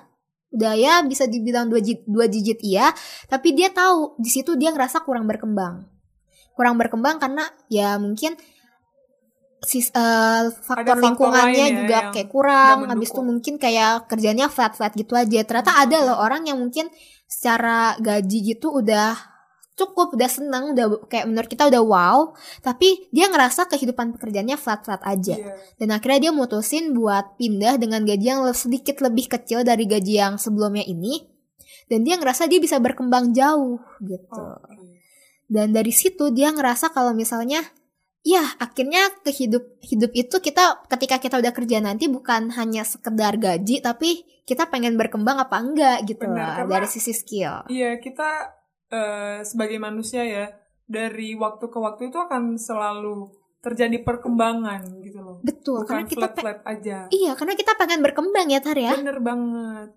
Udah 0.50 0.74
ya 0.74 1.06
bisa 1.06 1.30
dibilang 1.30 1.69
dua 1.69 1.78
digit, 1.78 2.02
dua 2.10 2.26
digit 2.26 2.58
iya, 2.65 2.89
tapi 3.30 3.54
dia 3.54 3.69
tahu 3.69 4.17
di 4.17 4.34
situ 4.34 4.58
dia 4.58 4.74
ngerasa 4.74 5.06
kurang 5.06 5.30
berkembang. 5.30 5.86
Kurang 6.58 6.76
berkembang 6.82 7.22
karena 7.22 7.45
ya 7.69 8.02
mungkin 8.02 8.34
sis, 9.60 9.91
eh, 9.91 10.43
faktor 10.63 10.95
faktor 10.95 10.98
lingkungannya 11.04 11.65
ya 11.67 11.76
juga 11.76 11.98
kayak 12.15 12.30
kurang, 12.32 12.78
habis 12.88 13.12
itu 13.12 13.22
mungkin 13.22 13.54
kayak 13.60 14.08
kerjanya 14.08 14.48
flat-flat 14.48 14.95
gitu 14.95 15.13
aja. 15.15 15.39
Ternyata 15.43 15.72
ada 15.76 15.98
loh 16.04 16.17
orang 16.19 16.48
yang 16.48 16.60
mungkin 16.60 16.88
secara 17.28 18.00
gaji 18.00 18.56
gitu 18.56 18.72
udah 18.72 19.15
cukup, 19.80 20.19
udah 20.19 20.28
seneng, 20.28 20.76
udah 20.76 21.08
kayak 21.08 21.26
menurut 21.28 21.48
kita 21.48 21.72
udah 21.72 21.84
wow, 21.84 22.17
tapi 22.60 23.08
dia 23.15 23.32
ngerasa 23.32 23.72
kehidupan 23.72 24.19
pekerjaannya 24.19 24.60
flat-flat 24.60 25.00
aja. 25.08 25.36
Iya. 25.39 25.56
Dan 25.80 25.95
akhirnya 25.95 26.30
dia 26.30 26.34
mutusin 26.36 26.91
buat 26.91 27.39
pindah 27.39 27.80
dengan 27.80 28.04
gaji 28.04 28.26
yang 28.28 28.43
sedikit 28.52 29.00
lebih 29.00 29.32
kecil 29.32 29.63
dari 29.63 29.88
gaji 29.88 30.19
yang 30.19 30.34
sebelumnya 30.36 30.84
ini. 30.84 31.24
Dan 31.89 32.06
dia 32.06 32.19
ngerasa 32.19 32.45
dia 32.45 32.62
bisa 32.62 32.78
berkembang 32.78 33.32
jauh 33.34 33.80
gitu. 34.04 34.45
Oke. 34.45 34.78
Dan 35.50 35.74
dari 35.74 35.89
situ 35.89 36.30
dia 36.30 36.54
ngerasa 36.54 36.93
kalau 36.93 37.17
misalnya 37.17 37.65
ya 38.19 38.43
akhirnya 38.60 39.10
ke 39.23 39.32
hidup 39.32 40.12
itu 40.12 40.36
kita 40.43 40.84
ketika 40.91 41.17
kita 41.23 41.36
udah 41.39 41.53
kerja 41.55 41.79
nanti 41.79 42.12
bukan 42.12 42.51
hanya 42.51 42.84
sekedar 42.84 43.39
gaji 43.39 43.79
tapi 43.79 44.27
kita 44.49 44.65
pengen 44.65 44.97
berkembang 44.97 45.38
apa 45.38 45.62
enggak 45.62 46.10
gitu 46.10 46.25
Benar, 46.25 46.65
lah 46.65 46.65
dari 46.65 46.89
sisi 46.89 47.13
skill. 47.13 47.69
Iya, 47.69 48.01
kita 48.01 48.49
eh, 48.89 49.45
sebagai 49.45 49.77
manusia 49.77 50.25
ya, 50.25 50.49
dari 50.89 51.38
waktu 51.38 51.69
ke 51.69 51.77
waktu 51.77 52.10
itu 52.10 52.17
akan 52.17 52.58
selalu 52.58 53.29
terjadi 53.62 54.01
perkembangan 54.01 54.82
gitu 55.05 55.21
loh. 55.21 55.38
Betul, 55.45 55.86
Bukan 55.86 56.01
karena 56.01 56.10
kita 56.10 56.27
pe- 56.34 56.41
flat-flat 56.41 56.60
aja. 56.65 56.97
Iya, 57.13 57.38
karena 57.38 57.53
kita 57.53 57.77
pengen 57.77 58.01
berkembang 58.01 58.49
ya 58.49 58.58
Tar 58.58 58.73
ya. 58.82 58.97
Bener 58.97 59.21
banget. 59.21 59.89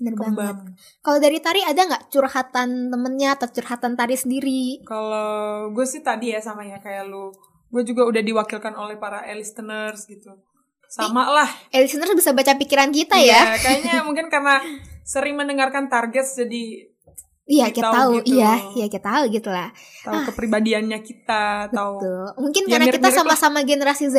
Bener 0.00 0.14
banget. 0.16 0.56
Kembang. 0.58 0.58
Kalau 1.04 1.18
dari 1.20 1.38
Tari 1.38 1.60
ada 1.62 1.80
nggak 1.84 2.04
curhatan 2.10 2.90
temennya 2.90 3.36
atau 3.38 3.46
curhatan 3.52 3.92
Tari 3.94 4.16
sendiri? 4.18 4.80
Kalau 4.82 5.70
gue 5.70 5.86
sih 5.86 6.02
tadi 6.02 6.32
ya 6.34 6.40
sama 6.42 6.64
ya 6.64 6.80
kayak 6.80 7.06
lu, 7.06 7.30
gue 7.70 7.82
juga 7.84 8.02
udah 8.04 8.18
diwakilkan 8.20 8.74
oleh 8.74 8.96
para 8.96 9.22
listeners 9.30 10.04
gitu. 10.04 10.34
sama 10.86 11.22
lah. 11.24 11.46
Eh, 11.70 11.80
listeners 11.80 12.10
bisa 12.12 12.30
baca 12.30 12.52
pikiran 12.52 12.90
kita 12.90 13.14
Iya, 13.14 13.54
ya. 13.54 13.56
kayaknya 13.56 14.02
mungkin 14.02 14.26
karena 14.26 14.58
sering 15.02 15.34
mendengarkan 15.34 15.86
target 15.86 16.26
jadi 16.26 16.90
Iya, 17.46 17.66
Kita 17.66 17.82
kita 17.82 17.90
tahu 17.90 18.10
gitu. 18.22 18.38
Iya, 18.38 18.52
iya 18.74 18.86
kita 18.86 19.02
tahu 19.04 19.24
gitu 19.28 19.50
lah. 19.50 19.74
tahu 20.02 20.18
kepribadiannya 20.24 20.98
kita, 21.00 21.66
tahu 21.68 21.94
Tuh. 21.98 22.26
Mungkin 22.38 22.62
Ya, 22.62 22.70
karena 22.72 22.86
kita 22.86 23.02
mirip-mirip 23.02 23.10
lah. 23.10 23.34
sama-sama 23.34 23.58
generasi 23.62 24.06
Z. 24.06 24.18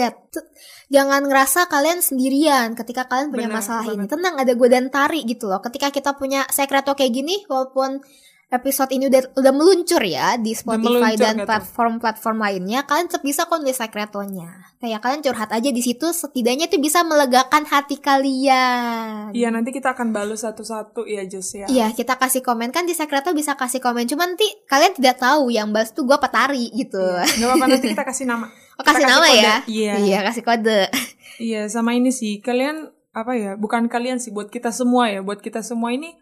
Jangan 0.89 1.23
ngerasa 1.23 1.67
kalian 1.67 2.03
sendirian 2.03 2.75
ketika 2.75 3.07
kalian 3.07 3.31
punya 3.31 3.47
Benar 3.47 3.63
masalah 3.63 3.87
ini. 3.87 4.03
Tenang, 4.03 4.35
ada 4.35 4.51
gue 4.51 4.67
dan 4.67 4.91
Tari 4.91 5.23
gitu 5.23 5.47
loh. 5.47 5.63
Ketika 5.63 5.87
kita 5.89 6.11
punya 6.13 6.43
sekreto 6.51 6.91
kayak 6.91 7.11
gini, 7.13 7.47
walaupun 7.47 8.03
episode 8.51 8.91
ini 8.91 9.07
udah 9.07 9.31
udah 9.39 9.53
meluncur 9.55 10.03
ya 10.03 10.35
di 10.35 10.51
Spotify 10.51 11.15
meluncur 11.15 11.23
dan 11.23 11.35
platform-platform 11.47 12.37
lainnya, 12.43 12.83
kalian 12.83 13.07
tetap 13.07 13.23
bisa 13.23 13.47
kok 13.47 13.63
nulis 13.63 13.79
sekretonya. 13.79 14.75
Kayak 14.83 14.99
kalian 14.99 15.21
curhat 15.23 15.49
aja 15.55 15.69
di 15.71 15.79
situ, 15.79 16.11
setidaknya 16.11 16.67
itu 16.67 16.75
bisa 16.83 17.07
melegakan 17.07 17.63
hati 17.63 17.95
kalian. 18.03 19.31
Iya, 19.31 19.47
nanti 19.55 19.71
kita 19.71 19.95
akan 19.95 20.11
balas 20.11 20.43
satu-satu 20.43 21.07
ya, 21.07 21.23
Jos 21.23 21.55
ya. 21.55 21.65
Iya, 21.71 21.95
kita 21.95 22.19
kasih 22.19 22.43
komen 22.43 22.75
kan 22.75 22.83
di 22.83 22.91
sekreto 22.91 23.31
bisa 23.31 23.55
kasih 23.55 23.79
komen. 23.79 24.03
Cuman 24.11 24.35
nanti 24.35 24.47
kalian 24.67 24.99
tidak 24.99 25.23
tahu 25.23 25.47
yang 25.47 25.71
balas 25.71 25.95
tuh 25.95 26.03
gue 26.03 26.17
petari 26.19 26.71
gitu. 26.75 26.99
Gak 26.99 27.47
apa-apa 27.47 27.65
nanti 27.71 27.87
kita 27.95 28.05
kasih 28.05 28.27
nama. 28.27 28.47
Oh, 28.81 28.87
kasih 28.87 29.05
Kita 29.05 29.13
nama 29.13 29.27
kode. 29.29 29.37
ya? 29.37 29.55
Iya. 29.69 29.93
Iya, 30.01 30.19
kasih 30.25 30.43
kode. 30.47 30.81
Iya, 31.41 31.61
sama 31.69 31.93
ini 31.93 32.09
sih. 32.09 32.41
Kalian 32.41 32.89
apa 33.13 33.37
ya? 33.37 33.53
Bukan 33.53 33.85
kalian 33.85 34.17
sih, 34.17 34.33
buat 34.33 34.49
kita 34.49 34.73
semua 34.73 35.05
ya. 35.05 35.21
Buat 35.21 35.45
kita 35.45 35.61
semua 35.61 35.93
ini 35.93 36.17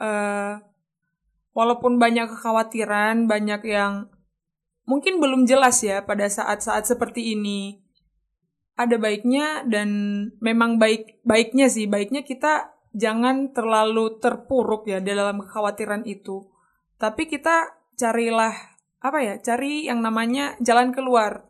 eh 0.00 0.52
walaupun 1.54 1.98
banyak 1.98 2.30
kekhawatiran, 2.30 3.26
banyak 3.26 3.62
yang 3.66 4.08
mungkin 4.86 5.22
belum 5.22 5.46
jelas 5.46 5.82
ya 5.82 6.02
pada 6.02 6.26
saat-saat 6.26 6.86
seperti 6.86 7.34
ini. 7.34 7.78
Ada 8.80 8.96
baiknya 8.96 9.66
dan 9.68 9.88
memang 10.40 10.80
baik 10.80 11.20
baiknya 11.20 11.68
sih, 11.68 11.84
baiknya 11.84 12.24
kita 12.24 12.72
jangan 12.96 13.52
terlalu 13.52 14.18
terpuruk 14.18 14.88
ya 14.88 14.98
dalam 15.04 15.44
kekhawatiran 15.44 16.08
itu. 16.08 16.48
Tapi 16.96 17.28
kita 17.28 17.76
carilah 18.00 18.54
apa 19.00 19.18
ya? 19.20 19.34
Cari 19.40 19.84
yang 19.84 20.00
namanya 20.00 20.56
jalan 20.64 20.96
keluar. 20.96 21.44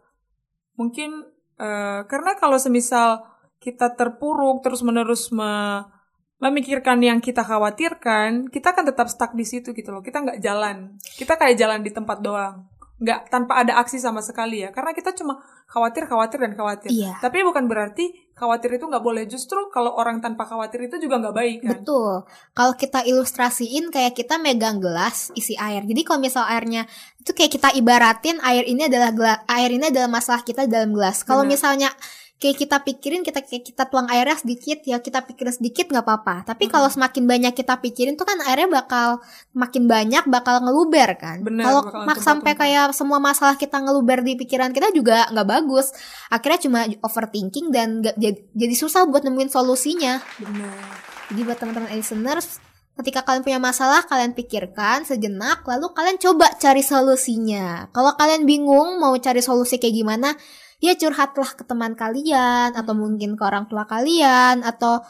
Mungkin 0.74 1.30
eh, 1.60 2.00
karena 2.10 2.34
kalau 2.34 2.58
semisal 2.58 3.22
kita 3.60 3.94
terpuruk 3.94 4.64
terus-menerus 4.64 5.30
me- 5.30 5.99
memikirkan 6.40 6.98
yang 7.04 7.20
kita 7.20 7.44
khawatirkan, 7.44 8.48
kita 8.48 8.72
akan 8.72 8.84
tetap 8.88 9.06
stuck 9.12 9.36
di 9.36 9.44
situ 9.44 9.76
gitu 9.76 9.92
loh. 9.92 10.00
Kita 10.00 10.24
nggak 10.24 10.40
jalan. 10.40 10.96
Kita 10.98 11.36
kayak 11.36 11.60
jalan 11.60 11.84
di 11.84 11.92
tempat 11.92 12.24
doang. 12.24 12.64
Nggak 13.00 13.32
tanpa 13.32 13.60
ada 13.60 13.76
aksi 13.80 14.00
sama 14.00 14.24
sekali 14.24 14.64
ya. 14.64 14.72
Karena 14.72 14.96
kita 14.96 15.12
cuma 15.12 15.40
khawatir, 15.68 16.08
khawatir, 16.08 16.40
dan 16.40 16.52
khawatir. 16.56 16.88
Iya. 16.88 17.20
Tapi 17.20 17.44
bukan 17.44 17.68
berarti 17.68 18.32
khawatir 18.32 18.80
itu 18.80 18.88
nggak 18.88 19.04
boleh. 19.04 19.28
Justru 19.28 19.68
kalau 19.68 19.92
orang 20.00 20.24
tanpa 20.24 20.48
khawatir 20.48 20.88
itu 20.88 20.96
juga 20.96 21.20
nggak 21.20 21.36
baik 21.36 21.58
kan. 21.60 21.70
Betul. 21.84 22.14
Kalau 22.56 22.72
kita 22.72 23.00
ilustrasiin 23.04 23.92
kayak 23.92 24.16
kita 24.16 24.40
megang 24.40 24.80
gelas 24.80 25.28
isi 25.36 25.56
air. 25.60 25.84
Jadi 25.84 26.00
kalau 26.08 26.24
misal 26.24 26.48
airnya 26.48 26.88
itu 27.20 27.36
kayak 27.36 27.52
kita 27.52 27.68
ibaratin 27.76 28.40
air 28.40 28.64
ini 28.64 28.88
adalah 28.88 29.12
gela- 29.12 29.44
air 29.44 29.70
ini 29.76 29.92
adalah 29.92 30.08
masalah 30.08 30.40
kita 30.40 30.64
dalam 30.64 30.96
gelas. 30.96 31.20
Kalau 31.20 31.44
misalnya 31.44 31.92
kayak 32.40 32.56
kita 32.56 32.76
pikirin 32.80 33.20
kita 33.20 33.44
kayak 33.44 33.68
kita 33.68 33.84
tuang 33.84 34.08
airnya 34.08 34.32
sedikit 34.40 34.80
ya 34.88 34.96
kita 35.04 35.28
pikirin 35.28 35.52
sedikit 35.52 35.92
nggak 35.92 36.04
apa-apa. 36.08 36.48
Tapi 36.48 36.72
kalau 36.72 36.88
semakin 36.88 37.28
banyak 37.28 37.52
kita 37.52 37.76
pikirin 37.84 38.16
tuh 38.16 38.24
kan 38.24 38.40
airnya 38.48 38.80
bakal 38.80 39.20
makin 39.52 39.84
banyak 39.84 40.24
bakal 40.24 40.64
ngeluber 40.64 41.20
kan. 41.20 41.44
Kalau 41.44 41.84
mak 42.08 42.18
sampai 42.24 42.56
kayak 42.56 42.96
semua 42.96 43.20
masalah 43.20 43.60
kita 43.60 43.76
ngeluber 43.76 44.24
di 44.24 44.40
pikiran 44.40 44.72
kita 44.72 44.88
juga 44.96 45.28
nggak 45.28 45.46
bagus. 45.46 45.92
Akhirnya 46.32 46.58
cuma 46.64 46.80
overthinking 47.04 47.68
dan 47.68 48.00
nggak 48.00 48.16
jadi, 48.16 48.40
jadi 48.56 48.74
susah 48.74 49.04
buat 49.04 49.20
nemuin 49.20 49.52
solusinya. 49.52 50.24
Benar. 50.40 50.80
Jadi 51.28 51.40
buat 51.44 51.60
teman-teman 51.60 51.92
listeners, 51.92 52.58
ketika 52.98 53.20
kalian 53.22 53.44
punya 53.44 53.60
masalah, 53.60 54.02
kalian 54.08 54.32
pikirkan 54.32 55.04
sejenak, 55.04 55.60
lalu 55.68 55.92
kalian 55.92 56.16
coba 56.16 56.56
cari 56.56 56.80
solusinya. 56.82 57.92
Kalau 57.92 58.16
kalian 58.16 58.48
bingung 58.48 58.98
mau 58.98 59.12
cari 59.20 59.38
solusi 59.44 59.76
kayak 59.78 59.94
gimana, 59.94 60.34
ya 60.80 60.96
curhatlah 60.96 61.50
ke 61.54 61.62
teman 61.68 61.92
kalian, 61.94 62.72
atau 62.74 62.92
mungkin 62.96 63.36
ke 63.38 63.42
orang 63.44 63.68
tua 63.68 63.84
kalian, 63.84 64.64
atau 64.64 65.04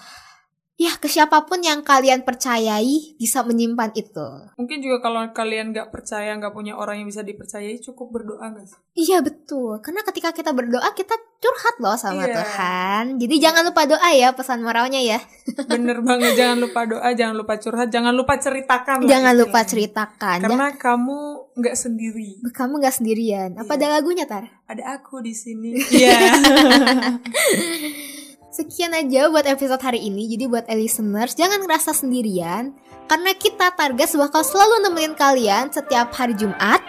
ya 0.80 0.96
ke 0.96 1.06
siapa 1.06 1.44
pun 1.44 1.60
yang 1.60 1.84
kalian 1.84 2.24
percayai 2.24 3.12
bisa 3.14 3.44
menyimpan 3.44 3.92
itu. 3.92 4.24
Mungkin 4.56 4.80
juga 4.80 5.04
kalau 5.04 5.20
kalian 5.28 5.70
nggak 5.70 5.92
percaya, 5.92 6.32
nggak 6.32 6.50
punya 6.50 6.72
orang 6.72 6.96
yang 6.96 7.06
bisa 7.06 7.20
dipercayai, 7.20 7.76
cukup 7.78 8.08
berdoa 8.10 8.48
nggak 8.48 8.64
sih? 8.64 8.78
Iya 8.98 9.20
betul, 9.20 9.76
karena 9.78 10.00
ketika 10.02 10.32
kita 10.32 10.50
berdoa 10.50 10.88
kita 10.92 11.12
curhat 11.36 11.76
loh 11.78 11.96
sama 11.96 12.24
Iya. 12.24 12.36
Tuhan. 12.36 13.04
Jadi 13.16 13.34
jangan 13.38 13.62
lupa 13.62 13.84
doa 13.84 14.08
ya 14.10 14.32
pesan 14.32 14.60
moralnya 14.60 14.98
ya. 14.98 15.20
Bener 15.70 16.00
banget, 16.00 16.32
jangan 16.32 16.58
lupa 16.58 16.80
doa, 16.84 17.08
jangan 17.12 17.36
lupa 17.36 17.54
curhat, 17.56 17.88
jangan 17.88 18.12
lupa 18.12 18.34
ceritakan. 18.36 19.04
Jangan 19.04 19.34
lupa 19.36 19.60
istilahnya. 19.60 19.68
ceritakan. 19.68 20.38
Karena 20.40 20.66
kamu 20.74 21.18
nggak 21.60 21.76
sendiri. 21.76 22.30
Kamu 22.50 22.80
gak 22.80 22.94
sendirian. 22.94 23.50
Apa 23.54 23.76
Iya. 23.76 23.84
ada 23.84 23.86
lagunya 23.94 24.24
tar? 24.24 24.48
Ada 24.64 24.96
aku 24.96 25.20
di 25.20 25.32
sini. 25.32 25.76
Iya. 25.76 26.16
Sekian 28.50 28.90
aja 28.90 29.30
buat 29.30 29.46
episode 29.46 29.78
hari 29.78 30.10
ini. 30.10 30.26
Jadi 30.26 30.50
buat 30.50 30.66
listeners, 30.66 31.38
jangan 31.38 31.62
ngerasa 31.62 31.94
sendirian. 31.94 32.74
Karena 33.06 33.30
kita 33.38 33.70
Targas 33.78 34.18
bakal 34.18 34.42
selalu 34.42 34.90
nemenin 34.90 35.14
kalian 35.14 35.70
setiap 35.70 36.10
hari 36.10 36.34
Jumat. 36.34 36.82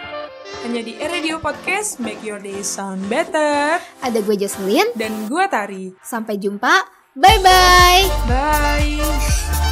Hanya 0.66 0.82
di 0.82 0.98
Radio 0.98 1.38
Podcast, 1.38 2.02
make 2.02 2.18
your 2.26 2.42
day 2.42 2.66
sound 2.66 3.06
better. 3.06 3.78
Ada 4.02 4.18
gue 4.26 4.34
Jocelyn. 4.42 4.90
Dan 4.98 5.30
gua 5.30 5.46
Tari. 5.46 5.94
Sampai 6.02 6.38
jumpa. 6.42 6.82
Bye-bye. 7.14 8.02
Bye. 8.26 9.71